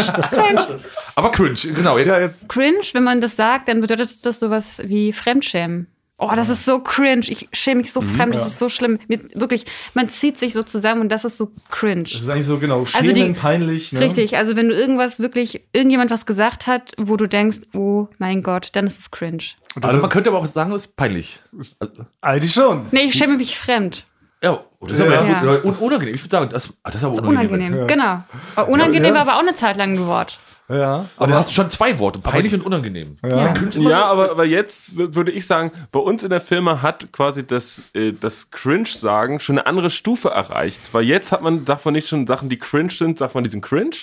[1.16, 1.98] Aber cringe, genau.
[1.98, 2.50] Jetzt, Ja, jetzt.
[2.50, 5.88] cringe, wenn man das sagt, dann bedeutet das sowas wie Fremdschämen.
[6.20, 7.22] Oh, das ist so cringe.
[7.28, 8.34] Ich schäme mich so Mhm, fremd.
[8.36, 8.98] Das ist so schlimm.
[9.08, 12.04] Mir, wirklich, man zieht sich so zusammen und das ist so cringe.
[12.04, 13.94] Das ist eigentlich so genau schämen, Also die- peinlich.
[13.94, 14.00] Ne?
[14.00, 14.36] Richtig.
[14.36, 18.70] Also wenn du irgendwas wirklich, irgendjemand was gesagt hat, wo du denkst, oh mein Gott,
[18.74, 19.44] dann ist es cringe.
[19.80, 21.40] also man könnte aber auch sagen, es ist peinlich.
[21.80, 22.88] Also, Eigentlich schon.
[22.92, 24.06] Nee, ich schäme mich fremd.
[24.44, 25.44] ja, das ist aber Ja.
[25.44, 25.52] ja.
[25.64, 26.16] un unangenehm.
[26.16, 27.54] Ich würde sagen, das, ah, das ist aber unangenehm.
[27.74, 27.88] Unangenehm.
[27.88, 28.24] Genau.
[28.56, 29.14] Aber unangenehm Ja.
[29.14, 30.40] war aber auch eine Zeit lang ein Wort.
[30.70, 31.06] Ja.
[31.16, 33.18] Aber da hast du schon zwei Worte, peinlich und unangenehm.
[33.24, 33.54] Ja.
[33.76, 37.46] Ja, aber, aber jetzt wür- würde ich sagen, bei uns in der Firma hat quasi
[37.48, 40.82] das, äh, das Cringe-Sagen schon eine andere Stufe erreicht.
[40.94, 43.50] Weil jetzt hat man, sagt man nicht schon Sachen, die cringe sind, sagt man, die
[43.50, 43.96] sind cringe,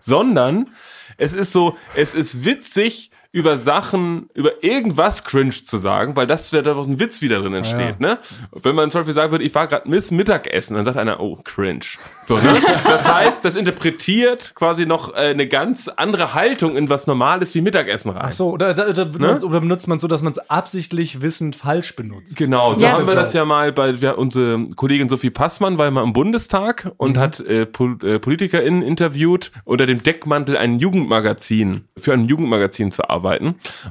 [0.00, 0.70] sondern
[1.16, 6.50] es ist so, es ist witzig, über Sachen, über irgendwas cringe zu sagen, weil das
[6.50, 8.18] da daraus ein Witz wieder drin entsteht, ne?
[8.52, 11.38] Wenn man zum Beispiel sagen würde, ich war gerade Miss Mittagessen, dann sagt einer, oh,
[11.42, 11.80] cringe.
[12.26, 12.60] So, ne?
[12.84, 17.62] Das heißt, das interpretiert quasi noch äh, eine ganz andere Haltung in was Normales wie
[17.62, 18.20] Mittagessen rein.
[18.26, 19.10] Ach so, oder, oder, oder, Ne?
[19.18, 22.36] benutzt, oder benutzt man so, dass man es absichtlich wissend falsch benutzt?
[22.36, 22.92] Genau, so Ja.
[22.92, 26.12] haben wir das ja mal bei wir, unsere Kollegin Sophie Passmann war ja mal im
[26.12, 32.26] Bundestag und hat äh, Pol äh, PolitikerInnen interviewt, unter dem Deckmantel ein Jugendmagazin, für ein
[32.28, 33.21] Jugendmagazin zu arbeiten.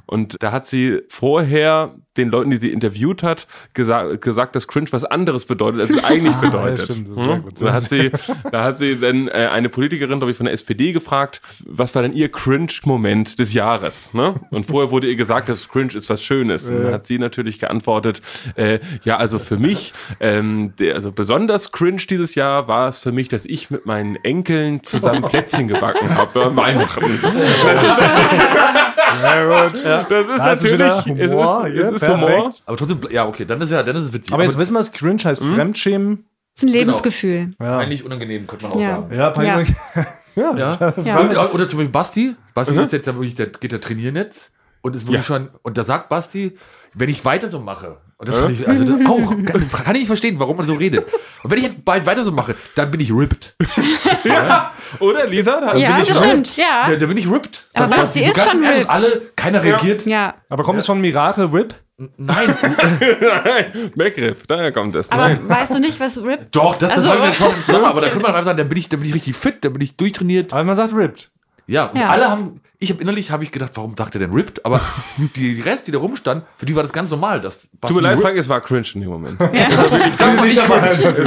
[0.05, 4.87] Und da hat sie vorher den Leuten, die sie interviewt hat, gesa gesagt, dass Cringe
[4.91, 6.79] was anderes bedeutet, als es eigentlich bedeutet.
[6.79, 7.43] ja, stimmt, das Hm?
[7.59, 8.11] Da hat sie,
[8.51, 12.01] da hat sie dann äh, eine Politikerin, glaube ich, von der SPD gefragt, was war
[12.01, 14.13] denn ihr Cringe-Moment des Jahres?
[14.13, 14.35] Ne?
[14.49, 16.69] Und vorher wurde ihr gesagt, dass Cringe ist was Schönes.
[16.69, 18.21] Und dann hat sie natürlich geantwortet,
[18.55, 23.11] äh, ja, also für mich, ähm, der, also besonders cringe dieses Jahr war es für
[23.11, 27.19] mich, dass ich mit meinen Enkeln zusammen Plätzchen gebacken habe an Weihnachten.
[29.21, 29.83] Ja, gut.
[29.83, 32.31] Das ist natürlich, es ist, es ist perfekt.
[32.31, 32.53] Humor.
[32.65, 34.33] Aber trotzdem, ja, okay, dann ist ja, dann ist es witzig.
[34.33, 35.55] Aber jetzt wissen wir es, cringe heißt Hm?
[35.55, 36.25] Fremdschämen.
[36.55, 37.51] Das ist ein Lebensgefühl.
[37.61, 37.77] Ja.
[37.79, 38.87] eigentlich unangenehm, könnte man auch Ja.
[38.89, 39.15] sagen.
[39.15, 39.69] Ja, peinlich.
[39.95, 40.05] Ja.
[40.33, 40.55] Ja.
[41.03, 41.49] Ja.
[41.51, 42.35] Oder zum Beispiel Basti.
[42.53, 44.53] Basti ist jetzt ja wirklich, der geht der trainieren jetzt.
[44.81, 45.35] Und ist wirklich Ja.
[45.35, 46.57] schon, und da sagt Basti,
[46.93, 50.01] wenn ich weiter so mache, und das finde ich, also das auch, kann, kann ich
[50.01, 51.05] nicht verstehen, warum man so redet.
[51.43, 53.55] Und wenn ich jetzt bald weiter so mache, dann bin ich ripped.
[54.99, 55.59] Oder, Lisa?
[55.59, 56.85] Da Ja, bin ich das stimmt, ja.
[56.89, 57.65] Da, da bin ich ripped.
[57.73, 58.89] Aber Basti ist schon ripped.
[58.89, 60.05] Alle, keiner reagiert.
[60.05, 60.35] Ja.
[60.49, 61.75] Aber kommt es von Miracle Whip?
[62.17, 62.55] Nein,
[63.95, 65.11] Begriff, daher kommt es.
[65.11, 65.47] Aber Nein.
[65.47, 66.51] weißt du nicht, was RIP?
[66.51, 68.69] doch, das, das Also- haben wir schon zusammen, aber da könnte man einfach sagen, dann
[68.69, 70.53] bin ich, dann bin ich richtig fit, dann bin ich durchtrainiert.
[70.53, 71.31] Aber man sagt ripped.
[71.67, 72.09] Ja, und Ja.
[72.09, 74.65] alle haben, ich habe innerlich habe ich gedacht, warum sagt er denn ripped?
[74.65, 74.81] Aber
[75.35, 77.39] die Rest, die da rumstanden, für die war das ganz normal.
[77.39, 79.39] Das Tut mir leid, Frank, es war cringe in dem Moment.
[79.39, 79.49] Das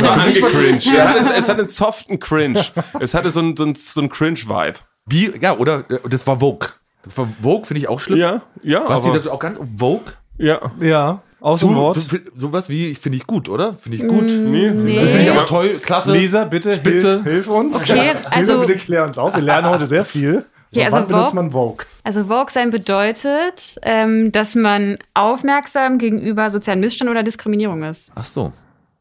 [0.03, 0.77] war nicht cringe.
[0.79, 0.87] Es war.
[0.87, 2.63] Es hatte, es hatte einen soften Cringe.
[3.01, 4.79] Es hatte so einen, so einen, so einen Cringe-Vibe.
[5.07, 5.85] Wie, ja, oder?
[6.09, 6.69] Das war Vogue.
[7.05, 8.19] Das war Vogue, finde ich auch schlimm.
[8.19, 10.13] Ja, ja, Was die aber, sagt auch ganz Vogue.
[10.39, 10.61] Ja.
[10.81, 12.01] Ja, aus So, dem Wort.
[12.01, 13.75] so, sowas wie, finde ich gut, oder?
[13.75, 14.25] Finde ich gut.
[14.25, 14.71] Nee.
[14.71, 14.99] Nee.
[14.99, 16.13] Das finde ich aber toll, klasse.
[16.13, 17.23] Lisa, bitte Spitze.
[17.23, 17.83] hilf, hilf uns.
[17.83, 19.35] Okay, also- Lisa, bitte klär uns auf.
[19.35, 20.45] Wir lernen heute sehr viel.
[20.73, 21.87] Okay, also wann benutzt Vogue- man Vogue?
[22.03, 28.11] Also Vogue sein bedeutet, ähm, dass man aufmerksam gegenüber sozialen Missständen oder Diskriminierung ist.
[28.15, 28.53] Ach so.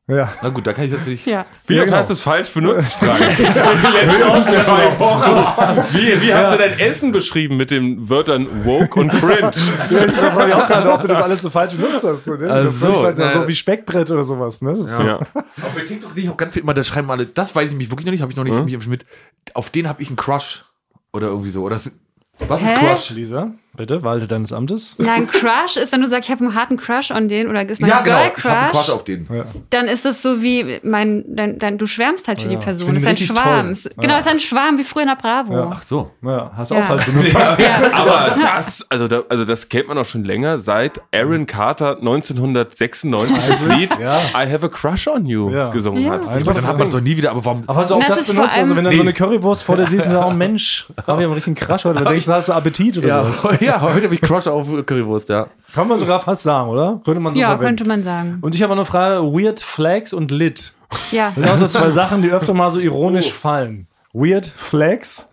[0.07, 0.33] Ja.
[0.41, 1.25] Na gut, da kann ich natürlich.
[1.25, 1.45] Ja.
[1.65, 1.97] Wie oft genau.
[1.97, 3.19] hast du es falsch benutzt, Frank?
[3.21, 5.83] Letzte zwei Wochen.
[5.93, 9.51] Wie, wie hast du dein Essen beschrieben mit den Wörtern woke und cringe?
[9.51, 12.25] Da frage ich auch gerade, ob du das alles so falsch benutzt hast.
[12.25, 12.51] So, ne?
[12.51, 14.61] Also Das ist völlig so, äh, so wie Speckbrett oder sowas.
[14.61, 14.71] Ne?
[14.71, 15.03] Das ist so.
[15.03, 15.19] Ja.
[15.21, 17.77] Auch bei TikTok sehe ich auch ganz viel immer, da schreiben alle, das weiß ich
[17.77, 18.65] mich wirklich noch nicht, habe ich noch nicht Hm?
[18.65, 19.05] mich mit.
[19.53, 20.65] Auf den habe ich einen Crush.
[21.13, 21.61] Oder irgendwie so.
[21.63, 21.79] Oder
[22.47, 22.75] was ist Hä?
[22.79, 23.09] Crush?
[23.11, 24.95] Lisa, bitte, walte deines Amtes.
[24.99, 27.67] Na, ein Crush ist, wenn du sagst, ich habe einen harten Crush on den oder
[27.67, 28.17] ist mein Ja, genau.
[28.17, 29.27] Girl Ich habe einen Crush Crush, auf den.
[29.69, 32.93] dann ist das so wie mein, dein, dein, du schwärmst halt für die Ich Person.
[32.93, 33.73] Das ist ein Schwarm.
[33.73, 33.91] toll.
[33.97, 35.53] Genau, es ist ein Schwarm wie früher in der Bravo.
[35.53, 35.69] Ja.
[35.73, 36.11] Ach so.
[36.21, 36.81] Ja, hast du Ja.
[36.81, 37.33] auch falsch benutzt.
[37.33, 37.79] Ja.
[37.93, 43.37] Aber das, also, da, also das kennt man auch schon länger, seit Aaron Carter 1996
[43.47, 44.19] das Lied Ja.
[44.35, 45.69] I Have a Crush on You Ja.
[45.69, 46.11] gesungen Ja.
[46.13, 46.27] hat.
[46.27, 47.63] Einfach Dann hat man es doch nie wieder, aber warum?
[47.67, 48.57] Aber hast du auch Das das, benutzt?
[48.57, 49.13] Also, wenn du so eine.
[49.13, 51.99] Currywurst vor dir siehst, und sagst, oh Mensch, habe ich einen richtigen Crush heute.
[52.03, 53.57] Dann denkst du, hast du Appetit oder Ja, sowas.
[53.65, 55.47] ja, heute habe ich Crush auf Currywurst, ja.
[55.73, 57.01] Kann man sogar fast sagen, oder?
[57.03, 57.65] Könnte man so Ja, verwenden.
[57.77, 58.37] könnte man sagen.
[58.41, 60.73] Und ich habe noch eine Frage: Weird Flags und Lit.
[61.11, 61.27] Ja.
[61.27, 63.31] Das sind auch so zwei Sachen, die öfter mal so ironisch Oh.
[63.33, 63.87] fallen.
[64.13, 65.29] Weird Flags?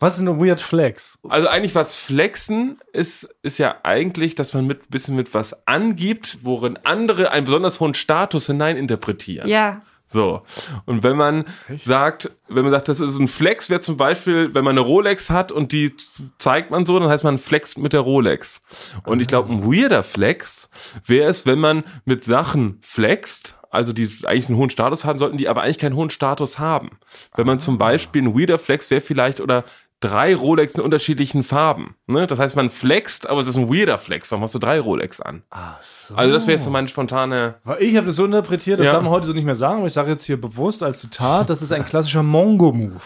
[0.00, 1.16] Was sind Weird Flags?
[1.28, 6.38] Also eigentlich was flexen ist, ist ja eigentlich, dass man mit bisschen mit was angibt,
[6.42, 9.48] worin andere einen besonders hohen Status hineininterpretieren.
[9.48, 9.82] Ja.
[10.12, 10.42] So.
[10.84, 11.44] Und wenn man
[11.78, 15.30] sagt, wenn man sagt, das ist ein Flex, wäre zum Beispiel, wenn man eine Rolex
[15.30, 15.94] hat und die
[16.38, 18.62] zeigt man so, dann heißt man flext mit der Rolex.
[19.04, 20.68] Und ich glaube, ein weirder Flex
[21.06, 25.38] wäre es, wenn man mit Sachen flext, also die eigentlich einen hohen Status haben sollten,
[25.38, 26.98] die aber eigentlich keinen hohen Status haben.
[27.34, 29.64] Wenn man zum Beispiel ein weirder Flex wäre vielleicht oder
[30.02, 31.94] drei Rolex in unterschiedlichen Farben.
[32.06, 32.26] Ne?
[32.26, 34.30] Das heißt, man flext, aber es ist ein weirder Flex.
[34.30, 35.42] Warum hast du drei Rolex an?
[35.48, 38.92] Also das wäre jetzt so meine spontane Weil Ich habe das so interpretiert, das Ja.
[38.92, 41.48] darf man heute so nicht mehr sagen, aber ich sage jetzt hier bewusst als Zitat,
[41.48, 43.00] das ist ein klassischer Mongo-Move.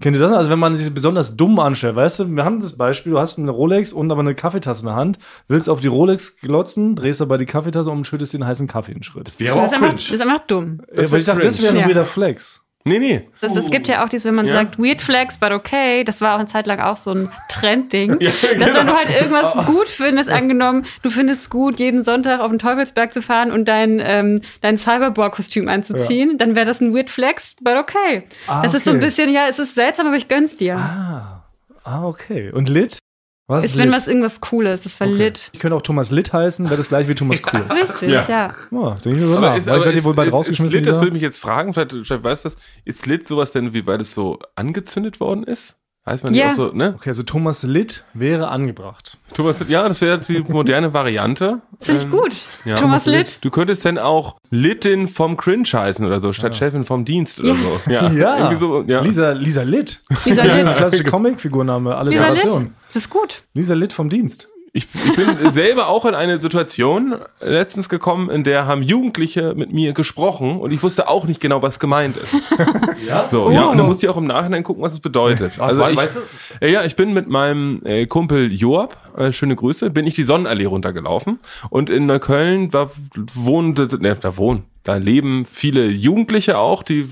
[0.00, 0.32] Kennt ihr das?
[0.32, 3.38] Also wenn man sich besonders dumm anstellt, weißt du, wir haben das Beispiel, du hast
[3.38, 7.22] eine Rolex und aber eine Kaffeetasse in der Hand, willst auf die Rolex glotzen, drehst
[7.22, 9.38] aber die Kaffeetasse um und schüttest den heißen Kaffee in den Schritt.
[9.38, 10.80] Wäre Das auch ist einfach, das ist einfach dumm.
[10.92, 11.86] Ja, aber ich dachte, das wäre ein Ja.
[11.86, 12.63] weirder Flex.
[12.86, 13.28] Nee, nee.
[13.40, 14.54] Das, Es gibt ja auch dieses, wenn man Ja.
[14.56, 16.04] sagt, weird flex, but okay.
[16.04, 18.18] Das war auch eine Zeit lang auch so ein Trendding.
[18.20, 18.74] Ja, Dass genau.
[18.80, 23.14] wenn du halt irgendwas gut findest, angenommen, du findest gut, jeden Sonntag auf den Teufelsberg
[23.14, 27.76] zu fahren und dein, ähm, dein Cyberboar-Kostüm anzuziehen, dann wäre das ein weird flex, but
[27.76, 28.24] okay.
[28.46, 29.06] Ah, das ist so ein okay.
[29.06, 30.76] bisschen, ja, es ist seltsam, aber ich gönn's dir.
[30.76, 32.50] Ah, okay.
[32.52, 32.98] Und Lit?
[33.46, 35.50] Was ist, ist, wenn was irgendwas Cooles, das war lit.
[35.52, 37.60] Ich könnte auch Thomas Lit heißen, wäre das gleich wie Thomas Cool.
[37.70, 38.26] Richtig, Ja.
[38.26, 38.54] ja.
[38.70, 39.56] Ja, denke ich so Aber nach.
[39.58, 40.78] ist, Weil ich aber werde wohl bald ist, ist rausgeschmissen.
[40.78, 43.74] Lit, das würde mich jetzt fragen, vielleicht, vielleicht weißt du das, ist Lit sowas denn,
[43.74, 45.76] wie weil es so angezündet worden ist?
[46.06, 46.44] Heißt man Ja.
[46.48, 46.92] nicht auch so, ne?
[46.98, 49.16] Okay, also Thomas Lit wäre angebracht.
[49.32, 51.62] Thomas Lit, ja, das wäre die moderne Variante.
[51.80, 52.34] Finde ich gut.
[52.66, 52.76] ja.
[52.76, 53.38] Thomas Litt.
[53.42, 57.54] Du könntest dann auch Litin vom Cringe heißen oder so, statt Chefin vom Dienst oder
[57.54, 57.80] so.
[57.90, 59.00] Ja, irgendwie so, ja.
[59.00, 60.02] Lisa, Lisa Lit.
[60.26, 60.66] Lisa Das ist Litt.
[60.66, 62.42] eine klassische Comicfigurname, alle Lisa Litt.
[62.42, 62.74] Generationen.
[62.92, 63.42] Das ist gut.
[63.54, 64.50] Lisa Lit vom Dienst.
[64.76, 69.72] Ich, ich bin selber auch in eine Situation letztens gekommen, in der haben Jugendliche mit
[69.72, 72.34] mir gesprochen und ich wusste auch nicht genau, was gemeint ist.
[73.06, 73.28] ja?
[73.28, 75.60] So, ja, und dann musste ich auch im Nachhinein gucken, was es bedeutet.
[75.60, 76.18] also wei- ich, weißt
[76.60, 80.24] ja, ja, ich bin mit meinem äh, Kumpel Joab, äh, schöne Grüße, bin ich die
[80.24, 81.38] Sonnenallee runtergelaufen
[81.70, 82.90] und in Neukölln, da
[83.32, 87.08] wohnen, ne, da wohnen, da leben viele Jugendliche auch, die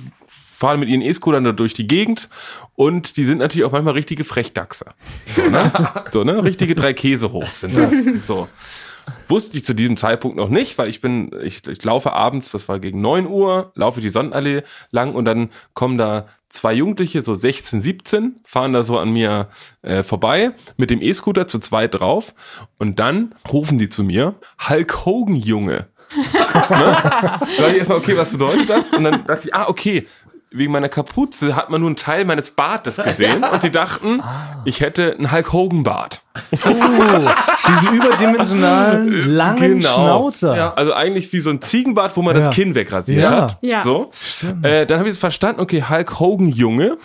[0.63, 2.29] fahren mit ihren E-Scootern da durch die Gegend
[2.77, 4.85] und die sind natürlich auch manchmal richtige Frechdachse.
[5.35, 5.73] So, ne?
[6.13, 6.45] so, ne?
[6.45, 7.93] Richtige drei Käse hoch sind das.
[8.23, 8.47] So.
[9.27, 12.69] Wusste ich zu diesem Zeitpunkt noch nicht, weil ich bin, ich, ich laufe abends, das
[12.69, 17.35] war gegen 9 Uhr, laufe die Sonnenallee lang und dann kommen da zwei Jugendliche, so
[17.35, 19.49] 16, 17, fahren da so an mir
[19.83, 22.37] äh, vorbei mit dem E-Scooter zu zweit drauf
[22.79, 24.37] und dann rufen die zu mir,
[24.69, 25.89] Hulk Hogan Junge.
[26.33, 26.41] ne?
[26.71, 28.93] Da dachte ich erstmal, okay, was bedeutet das?
[28.93, 30.07] Und dann dachte ich, ah, okay,
[30.55, 34.23] wegen meiner Kapuze hat man nur einen Teil meines Bartes gesehen und die dachten,
[34.65, 36.21] ich hätte einen Hulk Hogan Bart.
[36.63, 39.93] Diesen überdimensionalen, langen Genau.
[39.95, 40.57] Schnauzer.
[40.57, 40.75] Ja.
[40.75, 42.47] Also eigentlich wie so ein Ziegenbart, wo man Ja.
[42.47, 43.31] das Kinn wegrasiert Ja.
[43.43, 43.59] hat.
[43.63, 43.81] Ja.
[43.81, 44.11] So.
[44.63, 46.97] Äh, dann habe ich es verstanden, okay, Hulk Hogan Junge.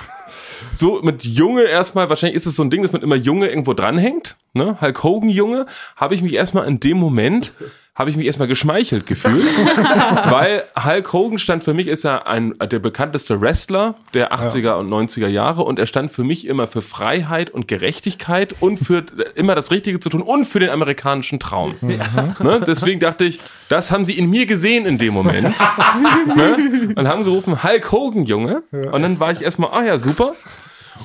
[0.71, 3.73] So mit Junge erstmal, wahrscheinlich ist es so ein Ding, dass man immer Junge irgendwo
[3.73, 4.35] dranhängt.
[4.57, 7.53] Ne, Hulk Hogan Junge, habe ich mich erstmal in dem Moment
[7.97, 9.43] habe ich mich erstmal geschmeichelt gefühlt,
[10.25, 14.87] weil Hulk Hogan stand für mich ist er ein der bekannteste Wrestler der 80er und
[14.87, 19.03] 90er Jahre und er stand für mich immer für Freiheit und Gerechtigkeit und für
[19.33, 21.75] immer das Richtige zu tun und für den amerikanischen Traum.
[21.81, 22.61] Ne?
[22.67, 25.55] Deswegen dachte ich, das haben sie in mir gesehen in dem Moment.
[26.35, 26.93] ne?
[26.95, 28.61] Und haben gerufen, Hulk Hogan, Junge.
[28.71, 30.33] Und dann war ich erstmal, ah ja, super.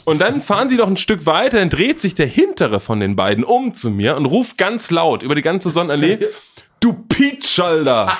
[0.04, 3.16] Und dann fahren sie noch ein Stück weiter, dann dreht sich der hintere von den
[3.16, 6.18] beiden um zu mir und ruft ganz laut über die ganze Sonnenallee,
[6.82, 8.12] du Peach-Schalter.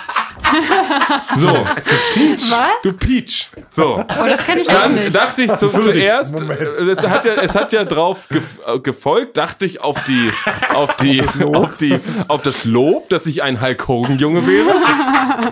[1.36, 2.68] So, Was?
[2.82, 3.48] du Peach.
[3.70, 3.96] So.
[3.96, 5.14] Oh, das kenne ich auch Dann nicht.
[5.14, 9.64] dachte ich zu, zuerst, es hat ja, es hat ja drauf gef äh, gefolgt, dachte
[9.64, 10.30] ich auf die,
[10.74, 11.22] auf die,
[11.54, 11.98] auf die,
[12.28, 14.74] auf das Lob, dass ich ein Hulk Hogan Junge wäre.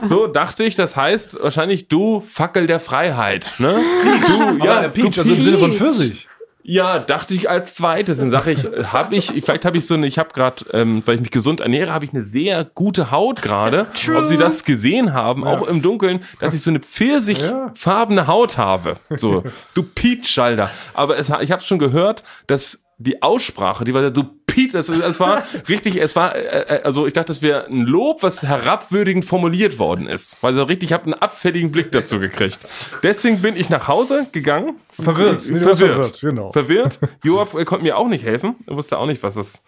[0.04, 3.80] So dachte ich, das heißt wahrscheinlich du Fackel der Freiheit, ne?
[4.26, 5.80] Du, ja, Peach, du also im Sinne von Peach.
[5.80, 6.28] Pfirsich.
[6.70, 8.18] Ja, dachte ich als zweites.
[8.18, 11.16] Dann sage ich, habe ich, vielleicht habe ich so eine, ich habe gerade, ähm, weil
[11.16, 13.88] ich mich gesund ernähre, habe ich eine sehr gute Haut gerade.
[14.14, 18.96] Ob Sie das gesehen haben, auch im Dunkeln, dass ich so eine pfirsichfarbene Haut habe.
[19.16, 19.42] So,
[19.74, 20.70] du Peach-Schalter.
[20.94, 25.20] Aber es, ich habe schon gehört, dass die Aussprache, die war so Peach, das, es
[25.20, 29.24] war richtig, es war, äh, äh, also ich dachte, das wäre ein Lob, was herabwürdigend
[29.24, 30.42] formuliert worden ist.
[30.42, 32.58] Weil so richtig, ich habe einen abfälligen Blick dazu gekriegt.
[33.02, 34.76] Deswegen bin ich nach Hause gegangen.
[34.90, 35.42] Verwirrt.
[35.42, 35.78] Verwirrt.
[35.78, 36.52] verwirrt, genau.
[36.52, 36.98] Verwirrt.
[37.22, 38.56] Joab äh, konnte mir auch nicht helfen.
[38.66, 39.62] Er wusste auch nicht, was das,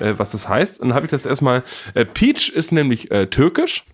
[0.00, 0.80] äh, was das heißt.
[0.80, 1.62] Und dann habe ich das erstmal.
[1.94, 3.84] Äh, Peach ist nämlich äh, türkisch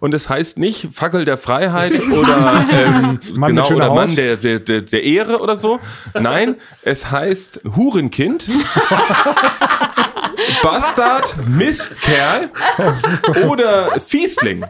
[0.00, 4.18] und es heißt nicht Fackel der Freiheit oder ähm, Mann genau oder Mann Haut.
[4.18, 5.80] der, der, der, der Ehre oder so.
[6.14, 8.50] Nein, es heißt Hurenkind.
[10.62, 12.50] Bastard, Mistkerl
[13.48, 14.64] oder Fiesling.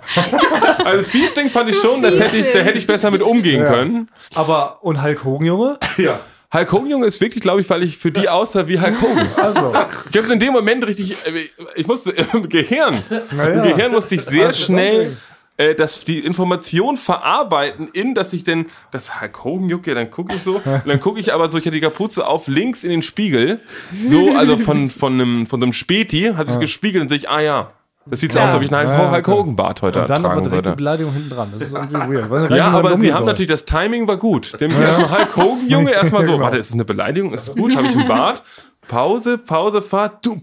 [0.84, 4.08] Also Fiesling fand ich schon, das hätte ich, da hätte ich besser mit umgehen können.
[4.34, 5.78] Aber, und Hulk Hogan, Junge?
[5.96, 6.20] Ja.
[6.52, 9.28] Hulk Hogan Junge ist wirklich, glaube ich, weil ich für die aussah wie Hulk Hogan.
[9.36, 9.68] Also,
[10.10, 13.62] Ich habe in dem Moment richtig, äh, ich musste im Gehirn, Naja.
[13.64, 15.16] im Gehirn musste ich sehr Also, schnell
[15.56, 20.34] äh, das, die Information verarbeiten in, dass ich denn, das Hulk Hogan jucke, dann gucke
[20.34, 22.90] ich so, und dann gucke ich aber so, ich hatte die Kapuze auf, links in
[22.90, 23.60] den Spiegel,
[24.04, 27.40] so, also von, von einem, von einem Späti, hat es gespiegelt und sehe ich, ah
[27.40, 27.72] ja,
[28.04, 28.46] das sieht so Klar.
[28.46, 29.28] aus, als ob ich einen Hulk, Ja, ja, Hulk.
[29.28, 30.72] Hogan Bart heute und dann aber direkt die würde.
[30.76, 31.50] Beleidigung hinten dran.
[31.52, 32.50] Das ist irgendwie weird.
[32.50, 33.26] Ja, aber sie haben soll.
[33.26, 34.60] natürlich, das Timing war gut.
[34.60, 34.80] Dem ja.
[34.80, 36.44] erstmal Hulk Hogan, Junge, erstmal so, Genau.
[36.44, 37.32] warte, ist es eine Beleidigung?
[37.32, 37.76] Ist es gut?
[37.76, 38.42] Habe ich einen Bart?
[38.88, 40.42] Pause, Pause, Fahrt, du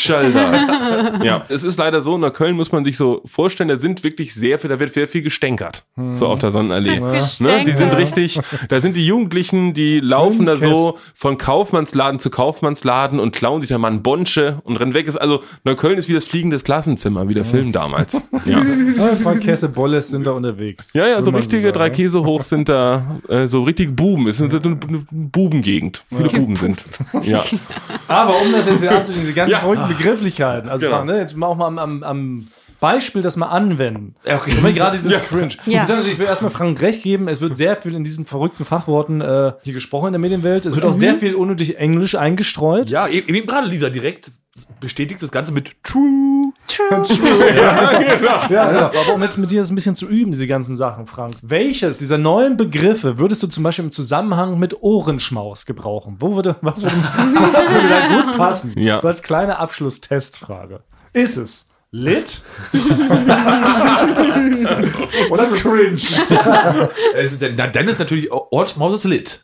[0.00, 1.20] Peach-Schalter.
[1.24, 4.34] ja, es ist leider so, in Neukölln muss man sich so vorstellen, da sind wirklich
[4.34, 5.84] sehr viel, da wird sehr viel gestänkert.
[6.12, 7.00] So auf der Sonnenallee.
[7.40, 7.64] Ne?
[7.64, 13.20] Die sind richtig, da sind die Jugendlichen, die laufen da so von Kaufmannsladen zu Kaufmannsladen
[13.20, 15.06] und klauen sich da mal einen Bonsche und rennen weg.
[15.06, 18.22] Ist also, Neukölln ist wie das fliegende Klassenzimmer, wie der Film damals.
[18.46, 18.60] Ja.
[18.60, 20.94] Ein paar Käse Bolles sind da unterwegs.
[20.94, 21.74] Ja, ja, so richtige sagen.
[21.74, 24.26] drei Käse hoch sind da, äh, so richtig Buben.
[24.28, 24.76] Es ist eine,
[25.10, 26.04] Bubengegend.
[26.08, 26.84] Viele Buben sind.
[27.22, 27.44] Ja.
[28.08, 29.58] Aber um das jetzt wieder abzuschließen, diese ganzen Ja.
[29.60, 31.04] verrückten Begrifflichkeiten, also Genau.
[31.04, 32.48] Ne, jetzt mal auch mal am, am, am
[32.80, 34.16] Beispiel das mal anwenden.
[34.24, 34.52] Okay.
[34.52, 35.54] Ich meine, gerade dieses Cringe.
[35.66, 35.82] Ja.
[35.82, 39.52] Ich, will erstmal Frank recht geben, es wird sehr viel in diesen verrückten Fachworten äh,
[39.62, 40.66] hier gesprochen in der Medienwelt.
[40.66, 42.88] Es wird auch sehr viel unnötig Englisch eingestreut.
[42.88, 44.32] Ja, eben, eben gerade Lisa direkt
[44.80, 46.52] bestätigt das Ganze mit True.
[48.50, 49.00] Ja, genau.
[49.00, 51.36] Aber um jetzt mit dir das ein bisschen zu üben, diese ganzen Sachen, Frank.
[51.42, 56.16] Welches dieser neuen Begriffe würdest du zum Beispiel im Zusammenhang mit Ohrenschmaus gebrauchen?
[56.18, 56.96] Wo würde, was würde,
[57.52, 58.72] was würde da gut passen?
[58.76, 59.00] Ja.
[59.00, 60.80] So als kleine Abschlusstestfrage.
[61.12, 62.42] Ist es lit?
[65.30, 65.94] Oder cringe?
[65.94, 66.18] Es
[67.32, 69.42] ist- Na, dann ist natürlich Orange Maus ist lit.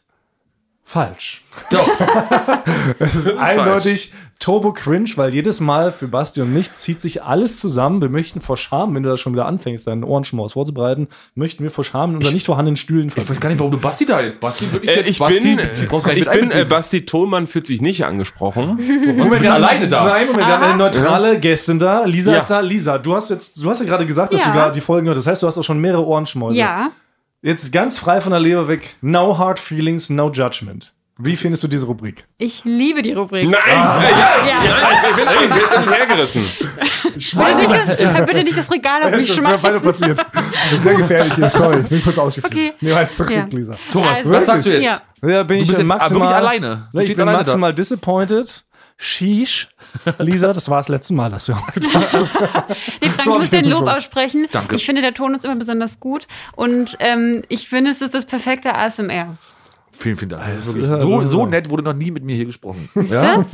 [0.85, 1.43] Falsch.
[1.71, 1.89] Doch.
[3.39, 8.01] Eindeutig Turbo Cringe, weil jedes Mal für Basti und mich zieht sich alles zusammen.
[8.03, 11.71] Wir möchten vor Scham, wenn du das schon wieder anfängst, deinen Ohrenschmaus vorzubereiten, möchten wir
[11.71, 14.21] vor Scham in unseren nicht vorhandenen Stühlen Ich weiß gar nicht, warum du Basti da
[14.21, 14.39] jetzt.
[14.41, 15.09] Basti wirklich Äh, jetzt.
[15.11, 16.65] ich Basti, bin, nicht ich bin äh.
[16.65, 18.79] Basti Tholmann fühlt sich nicht angesprochen.
[19.17, 20.05] Du bist alleine da.
[20.05, 22.05] Nein, Moment, wir haben eine neutrale Gästin da.
[22.05, 22.39] Lisa Ja.
[22.39, 22.61] ist da.
[22.61, 24.49] Lisa, du hast jetzt, du hast ja gerade gesagt, dass Ja.
[24.49, 25.19] du gerade die Folgen hörst.
[25.19, 26.59] Das heißt, du hast auch schon mehrere Ohrenschmäuse.
[26.59, 26.91] Ja.
[27.43, 28.97] Jetzt ganz frei von der Leber weg.
[29.01, 30.93] No hard feelings, no judgment.
[31.19, 32.27] Wie findest du diese Rubrik?
[32.37, 33.49] Ich liebe die Rubrik.
[33.49, 33.61] Nein!
[33.67, 34.03] Ah.
[34.03, 34.65] Ja, Ja.
[34.65, 36.43] ja, ich bin eigentlich hergerissen.
[37.15, 39.83] Bitte, das, bitte nicht das Regal auf mich Das ist beide schmeißen.
[39.83, 40.19] passiert.
[40.35, 41.49] Das ist sehr gefährlich hier.
[41.49, 42.55] Sorry, ich bin kurz ausgeflippt.
[42.55, 42.73] Okay.
[42.81, 43.45] Nee, weiß zurück, Ja.
[43.47, 43.77] Lisa.
[43.91, 44.83] Thomas, Also, was sagst du jetzt?
[45.23, 45.29] Ja.
[45.29, 46.89] Ja, bin ich bist dann jetzt maximal, alleine.
[46.93, 48.65] Du Ja, ich bin alleine maximal disappointed.
[48.99, 49.69] Sheesh.
[50.19, 52.41] Lisa, das war das letzte Mal, dass du gedacht hast.
[52.41, 52.47] Nee,
[53.09, 53.89] Frank, So ich muss ich den Lob schon.
[53.89, 54.47] aussprechen.
[54.53, 54.77] Danke.
[54.77, 56.27] Ich finde, der Ton ist immer besonders gut.
[56.57, 59.37] Und ähm, ich finde, es ist das perfekte ASMR.
[59.99, 60.45] Vielen, vielen Dank.
[60.45, 62.89] Das ist ist wirklich so, so- nett wurde noch nie mit mir hier gesprochen.
[63.11, 63.45] Ja?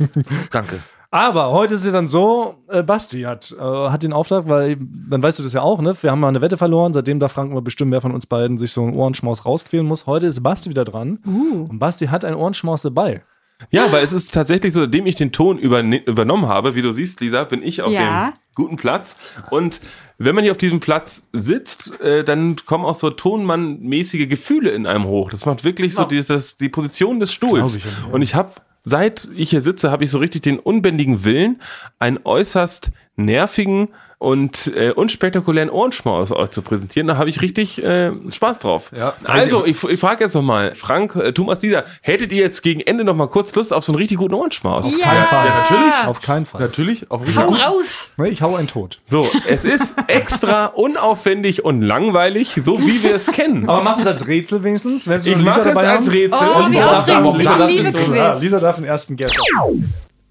[0.51, 0.79] Danke.
[1.11, 5.21] Aber heute ist es dann so, äh, Basti hat, äh, hat den Auftrag, weil dann
[5.21, 5.95] weißt du das ja auch, ne?
[6.01, 8.57] Wir haben mal eine Wette verloren, seitdem darf Frank immer bestimmen, wer von uns beiden
[8.57, 10.07] sich so einen Ohrenschmaus rausquälen muss.
[10.07, 11.19] Heute ist Basti wieder dran.
[11.23, 13.21] Und Basti hat einen Ohrenschmaus dabei.
[13.69, 16.91] Ja, weil es ist tatsächlich so, seitdem ich den Ton überne übernommen habe, wie du
[16.91, 18.31] siehst, Lisa, bin ich auf Ja.
[18.31, 19.15] dem guten Platz.
[19.51, 19.79] Und
[20.17, 24.85] wenn man hier auf diesem Platz sitzt, äh, dann kommen auch so Tonmann-mäßige Gefühle in
[24.85, 25.29] einem hoch.
[25.29, 27.75] Das macht wirklich so die, das, die Position des Stuhls.
[27.75, 27.85] Ich.
[28.11, 28.53] Und ich habe,
[28.83, 31.61] seit ich hier sitze, habe ich so richtig den unbändigen Willen,
[31.99, 37.07] einen äußerst nervigen und äh, unspektakulären Ohrenschmaus euch zu präsentieren.
[37.07, 38.89] Da habe ich richtig äh, Spaß drauf.
[38.97, 39.13] Ja.
[39.25, 43.03] also, ich, ich frage jetzt nochmal, Frank, äh, Thomas, Lisa, hättet ihr jetzt gegen Ende
[43.03, 44.89] noch mal kurz Lust auf so einen richtig guten Ohrenschmaus?
[44.97, 45.45] ja, Kein Fall.
[45.47, 45.93] Ja, natürlich.
[46.07, 46.61] Auf keinen Fall.
[46.61, 47.11] Natürlich.
[47.11, 47.61] Auf Hau Fall.
[47.61, 48.09] raus!
[48.15, 48.99] Nee, Ich hau einen tot.
[49.03, 53.67] So, es ist extra unaufwendig und langweilig, so wie wir es kennen.
[53.67, 55.05] Aber machst du es als Rätsel wenigstens?
[55.05, 56.47] Wenn Ich mache es als Rätsel.
[56.55, 57.37] Oh, Lisa darf, aufregend.
[57.39, 58.19] Lisa, Ich darf, Quiz.
[58.21, 59.33] ah, Lisa darf den ersten Guess.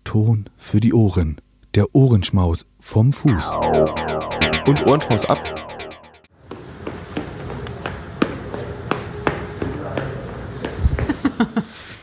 [0.04, 1.36] Ton für die Ohren.
[1.74, 3.52] Der Ohrenschmaus vom Fuß.
[4.66, 5.38] Und Ohrenschmaus ab.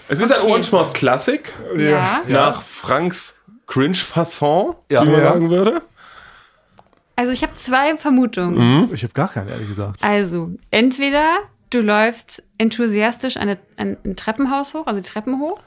[0.08, 2.22] Es ist ein Ohrenschmaus-Klassik Ja.
[2.28, 5.04] nach Franks Cringe-Fasson, Ja.
[5.04, 5.34] wie man Ja.
[5.34, 5.82] sagen würde.
[7.16, 8.56] Also ich habe zwei Vermutungen.
[8.88, 8.90] Mhm.
[8.94, 10.04] Ich habe gar keinen, ehrlich gesagt.
[10.04, 11.38] Also, entweder
[11.70, 15.60] du läufst enthusiastisch eine, ein, ein Treppenhaus hoch, also die Treppen hoch.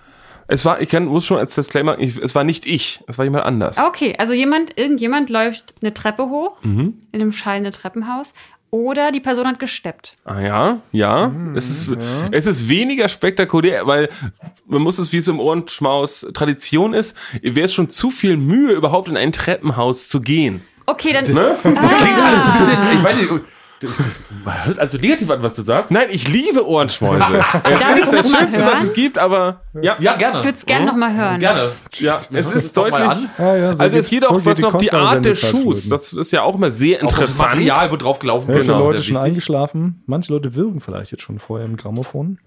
[0.52, 3.24] Es war, ich kann, muss schon als Disclaimer, ich, es war nicht ich, es war
[3.24, 3.78] jemand anders.
[3.78, 6.94] Ah, Okay, also jemand, irgendjemand läuft eine Treppe hoch Mhm.
[7.10, 8.34] in einem schallenden Treppenhaus
[8.70, 10.14] oder die Person hat gesteppt.
[10.24, 11.32] Ah ja, ja.
[11.54, 11.90] es, ist,
[12.32, 14.10] es ist weniger spektakulär, weil
[14.66, 18.72] man muss es, wie es im Ohrenschmaus Tradition ist, wäre es schon zu viel Mühe,
[18.72, 20.60] überhaupt in ein Treppenhaus zu gehen.
[20.84, 21.24] Okay, dann.
[21.32, 21.56] Ne?
[21.62, 23.30] Das klingt alles ein bisschen, ich weiß nicht,
[24.64, 25.90] hört also negativ an, was du sagst.
[25.90, 27.18] Nein, ich liebe Ohrenschmäuse.
[27.20, 30.38] Darf es ich ist das Schönste, was es gibt, aber ja, Ja, gerne.
[30.38, 31.40] Ich würde es gerne noch mal hören.
[31.40, 31.70] Gerne.
[31.94, 32.94] ja es ist deutlich.
[33.00, 33.28] an.
[33.38, 35.40] Ja, ja, so also geht- es geht auch so was geht noch die Art des
[35.40, 35.88] Schuhs.
[35.88, 37.50] Das ist ja auch immer sehr Auch das interessant.
[37.52, 40.02] Material, wo drauf gelaufen für Genau, Leute schon eingeschlafen.
[40.06, 42.38] Manche Leute würgen vielleicht jetzt schon vorher im Grammophon.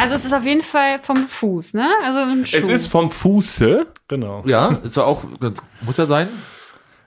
[0.00, 1.88] Also es ist auf jeden Fall vom Fuß, ne?
[2.04, 2.56] Also ein Schuh.
[2.56, 3.86] Es ist vom Fuße.
[4.06, 4.42] Genau.
[4.46, 6.28] Ja, ist ja auch, das muss ja sein.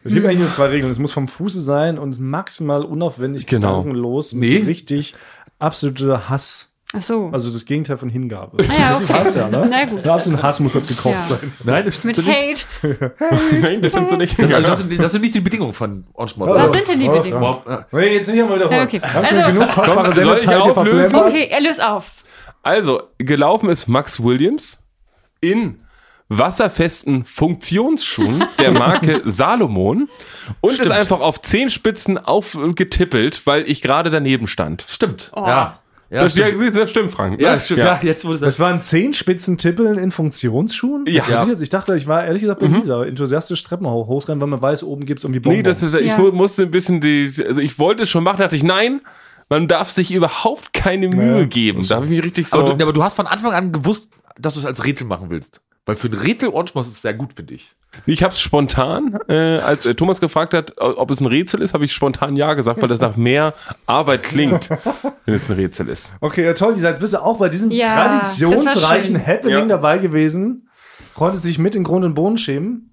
[0.03, 0.91] Es gibt eigentlich nur zwei Regeln.
[0.91, 3.81] Es muss vom Fuße sein und maximal unaufwendig, Genau.
[3.81, 4.59] gedankenlos, Nee.
[4.59, 5.15] mit richtig
[5.59, 6.69] absoluter Hass.
[6.93, 7.29] Ach so.
[7.31, 8.57] Also das Gegenteil von Hingabe.
[8.67, 9.19] Ah ja, das ist okay.
[9.19, 9.65] Hass, ja, ne?
[9.69, 10.03] Na gut.
[10.05, 11.25] Ja, absolut Hass muss das gekocht Ja.
[11.25, 11.53] sein.
[11.63, 12.67] Nein, das stimmt Mit so nicht.
[12.83, 13.13] Hate.
[13.61, 14.37] Nein, das stimmt so nicht.
[14.39, 16.49] Also das, sind, das sind nicht die Bedingungen von Ohrenschmaus.
[16.49, 17.57] Was sind denn die Oh, Bedingungen?
[17.65, 17.85] Ja.
[17.93, 18.77] Nee, jetzt nicht einmal wiederholen.
[18.79, 19.01] Ja, okay.
[19.01, 21.15] Wir haben schon Also- genug kostbare Sendezeit hier auflösen?
[21.15, 22.11] Okay, er löst auf.
[22.63, 24.79] Also, gelaufen ist Max Williams
[25.39, 25.79] in
[26.29, 30.07] wasserfesten Funktionsschuhen der Marke Salomon
[30.61, 34.85] und ist einfach auf Zehenspitzen aufgetippelt, weil ich gerade daneben stand.
[34.87, 35.31] Stimmt.
[35.35, 35.45] Oh.
[35.45, 35.77] Ja.
[36.09, 36.75] Ja, Das, ja, stimmt.
[36.75, 37.37] das stimmt, Frank.
[37.37, 37.43] ne?
[37.43, 37.79] Ja, stimmt.
[37.79, 38.57] Ja, jetzt wurde das.
[38.57, 41.05] Das waren Zehenspitzentippeln in Funktionsschuhen?
[41.07, 41.23] Ja.
[41.25, 43.03] Hätte Ich, jetzt- ich dachte, ich war ehrlich gesagt bei Lisa.
[43.05, 45.57] Enthusiastisch Treppen hoch, hochrennen, weil man weiß, oben gibt es irgendwie Bonbons.
[45.57, 46.17] Nee, das ist, ich Ja.
[46.17, 48.99] mu- musste ein bisschen die, also ich wollte es schon machen, dachte ich, nein,
[49.51, 51.85] man darf sich überhaupt keine Mühe Ja, geben.
[51.87, 52.57] Da habe ich mich richtig so.
[52.59, 55.29] Aber, du, aber du hast von Anfang an gewusst, dass du es als Rätsel machen
[55.29, 55.61] willst.
[55.85, 57.73] Weil für ein Rätsel Ohrenschmaus ist sehr gut, finde ich.
[58.05, 61.73] Ich habe es spontan, äh, als äh, Thomas gefragt hat, ob es ein Rätsel ist,
[61.73, 63.53] habe ich spontan ja gesagt, weil das nach mehr
[63.87, 64.69] Arbeit klingt,
[65.25, 66.13] wenn es ein Rätsel ist.
[66.21, 69.25] Okay, ja, toll, Lisa, jetzt bist du auch bei diesem Ja, traditionsreichen.
[69.25, 69.65] Happening Ja.
[69.65, 70.69] dabei gewesen.
[71.13, 72.90] Konntest dich mit in Grund und Boden schämen.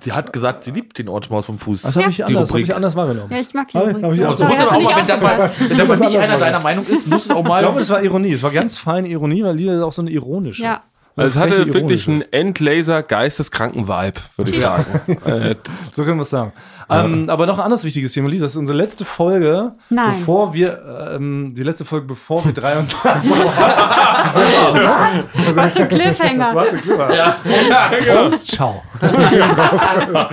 [0.00, 1.82] Sie hat gesagt, sie liebt den Ohrenschmaus vom Fuß.
[1.82, 3.30] Das habe ich, Die anders- hab ich anders wahrgenommen.
[3.32, 4.04] Ja, ich mag die ich- Rubrik.
[4.04, 6.38] hab ich muss aber auch nicht mal, wenn dann mal, wenn dann mal nicht einer
[6.38, 7.56] deiner Meinung ist, muss es auch mal.
[7.56, 8.32] Ich glaube, es war Ironie.
[8.32, 10.62] Es war ganz feine Ironie, weil Lisa ist auch so eine ironische.
[10.62, 10.82] Ja.
[11.16, 14.84] Also es hatte wirklich einen Endlaser geisteskranken Vibe, würde ich sagen.
[15.26, 15.54] äh,
[15.92, 16.52] So können wir es sagen.
[16.90, 18.44] Ähm, aber noch ein anderes wichtiges Thema, Lisa.
[18.44, 20.10] Das ist unsere letzte Folge, Nein.
[20.10, 23.30] bevor wir, ähm, die letzte Folge, bevor wir 23.
[25.54, 26.54] Was für ein Cliffhanger.
[26.54, 27.12] Was für Klima.
[27.14, 27.36] Ja.
[28.24, 28.82] Und ciao.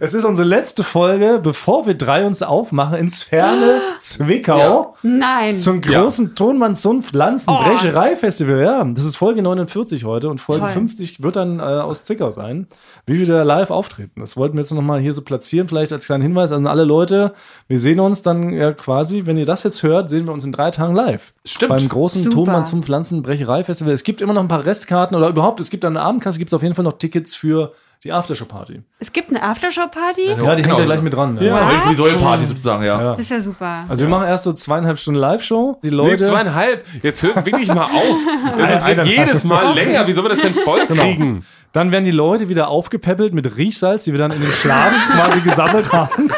[0.00, 5.60] es ist unsere letzte Folge, bevor wir drei uns aufmachen ins ferne Zwickau Nein.
[5.60, 7.62] zum großen Tonmann Zunft Lanzen Oh.
[7.62, 8.60] Brecherei-Festival.
[8.62, 10.72] Ja, das ist Folge 49 heute und Folge Toll.
[10.72, 12.66] 50 wird dann äh, aus Zwickau sein,
[13.06, 14.20] wie wir da live auftreten.
[14.20, 17.32] Das wollten wir jetzt nochmal hier so platzieren, vielleicht als kleinen Hinweis an alle Leute.
[17.68, 20.52] Wir sehen uns dann ja quasi, wenn ihr das jetzt hört, sehen wir uns in
[20.52, 21.32] drei Tagen live.
[21.44, 21.70] Stimmt.
[21.70, 22.36] Beim großen Super.
[22.36, 23.92] Tonmann zum Pflanzenbrecherei-Festival.
[23.92, 26.50] Es gibt immer noch ein paar Restkarten oder überhaupt, es gibt an der Abendkasse gibt
[26.50, 27.72] es auf jeden Fall noch Tickets für
[28.04, 28.82] die Aftershow-Party.
[28.98, 30.28] Es gibt eine Aftershow-Party.
[30.28, 30.50] Ja, die genau.
[30.50, 31.38] hängt ja gleich mit dran.
[31.40, 31.72] Ja.
[31.72, 33.00] Ja, die Säulenparty sozusagen, ja.
[33.00, 33.10] Ja.
[33.12, 33.84] Das ist ja super.
[33.88, 35.78] Also wir machen erst so zweieinhalb Stunden Live-Show.
[35.82, 36.22] Die nee, Leute.
[36.22, 36.84] zweieinhalb.
[37.02, 38.18] Jetzt hört wirklich mal auf.
[38.58, 39.08] Es wird Eineinhalb.
[39.08, 40.06] jedes Mal länger.
[40.06, 41.46] Wie soll man das denn voll kriegen?
[41.72, 45.40] Dann werden die Leute wieder aufgepäppelt mit Riechsalz, die wir dann in den Schlafen quasi
[45.40, 46.30] gesammelt haben.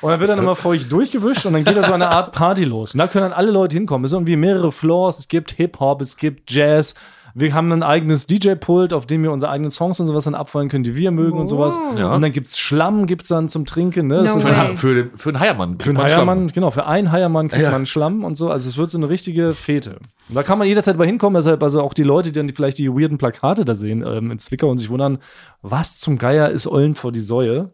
[0.00, 2.64] Und dann wird dann immer feucht durchgewischt und dann geht da so eine Art Party
[2.64, 2.94] los.
[2.94, 4.06] Und da können dann alle Leute hinkommen.
[4.06, 6.94] Es sind irgendwie mehrere Floors, es gibt Hip-Hop, es gibt Jazz,
[7.34, 10.68] Wir haben ein eigenes DJ-Pult, auf dem wir unsere eigenen Songs und sowas dann abfallen
[10.68, 11.78] können, die wir mögen und sowas.
[11.98, 12.14] Ja.
[12.14, 14.06] Und dann gibt's Schlamm, gibt's dann zum Trinken.
[14.06, 14.22] Ne?
[14.24, 15.78] Das No ist Für, für, den, für einen Heiermann.
[15.78, 17.70] für einen Man Heiermann, genau, für einen Heiermann kriegt Ja.
[17.70, 18.50] man Schlamm und so.
[18.50, 19.96] Also es wird so eine richtige Fete.
[20.28, 22.78] Und da kann man jederzeit mal hinkommen, deshalb also auch die Leute, die dann vielleicht
[22.78, 25.18] die weirden Plakate da sehen ähm, in Zwickau und sich wundern,
[25.62, 27.70] was zum Geier ist Eulen vor die Säue.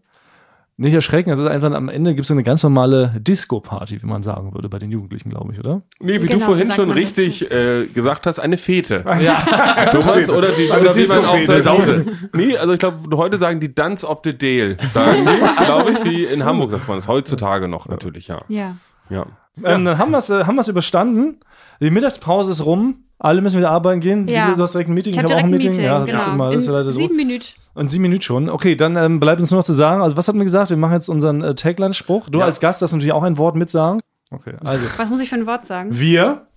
[0.80, 4.22] Nicht erschrecken, es ist einfach am Ende gibt es eine ganz normale Disco-Party, wie man
[4.22, 5.82] sagen würde, bei den Jugendlichen, glaube ich, oder?
[5.98, 9.04] Nee, wie Genau, du vorhin schon richtig äh, gesagt hast, eine Fete.
[9.20, 9.34] Ja.
[9.90, 11.64] Thomas, oder wie, oder wie man auch sagt.
[11.64, 12.06] Sause.
[12.32, 14.76] Nee, also ich glaube, heute sagen die Dance op the Dale.
[14.94, 17.08] Sagen die, glaube ich, wie in Hamburg sagt man das.
[17.08, 18.42] Heutzutage noch natürlich, ja.
[18.46, 18.76] Ja.
[19.10, 19.24] ja.
[19.64, 21.40] Ähm, dann haben wir es äh, haben wir's überstanden.
[21.80, 23.02] Die Mittagspause ist rum.
[23.18, 24.28] Alle müssen wieder arbeiten gehen.
[24.28, 24.54] Ja.
[24.54, 25.14] Du hast direkt ein Meeting.
[25.14, 25.70] Ich habe auch ein Meeting.
[25.70, 25.84] Meeting.
[25.84, 26.20] Ja, das genau.
[26.20, 26.92] ist immer, das ist leider so.
[26.92, 27.46] sieben Minuten.
[27.78, 28.50] Und sieben Minuten schon.
[28.50, 30.02] Okay, dann ähm, bleibt uns nur noch zu sagen.
[30.02, 30.70] Also, was hatten wir gesagt?
[30.70, 32.28] Wir machen jetzt unseren äh, Tagline-Spruch.
[32.28, 34.00] Du als Gast darfst natürlich auch ein Wort mitsagen.
[34.32, 34.84] Okay, also.
[34.96, 35.88] Was muss ich für ein Wort sagen?
[35.92, 36.48] Wir.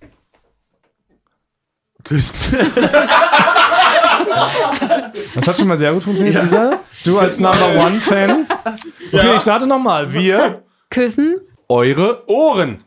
[2.02, 2.34] Küssen.
[5.34, 6.80] Das hat schon mal sehr gut funktioniert, Lisa.
[7.04, 8.46] Du als Number One-Fan.
[9.12, 10.12] Okay, ich starte nochmal.
[10.12, 10.62] Wir.
[10.90, 11.36] Küssen.
[11.68, 12.82] Eure Ohren.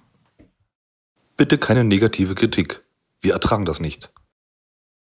[1.38, 2.84] Bitte keine negative Kritik.
[3.22, 4.12] Wir ertragen das nicht.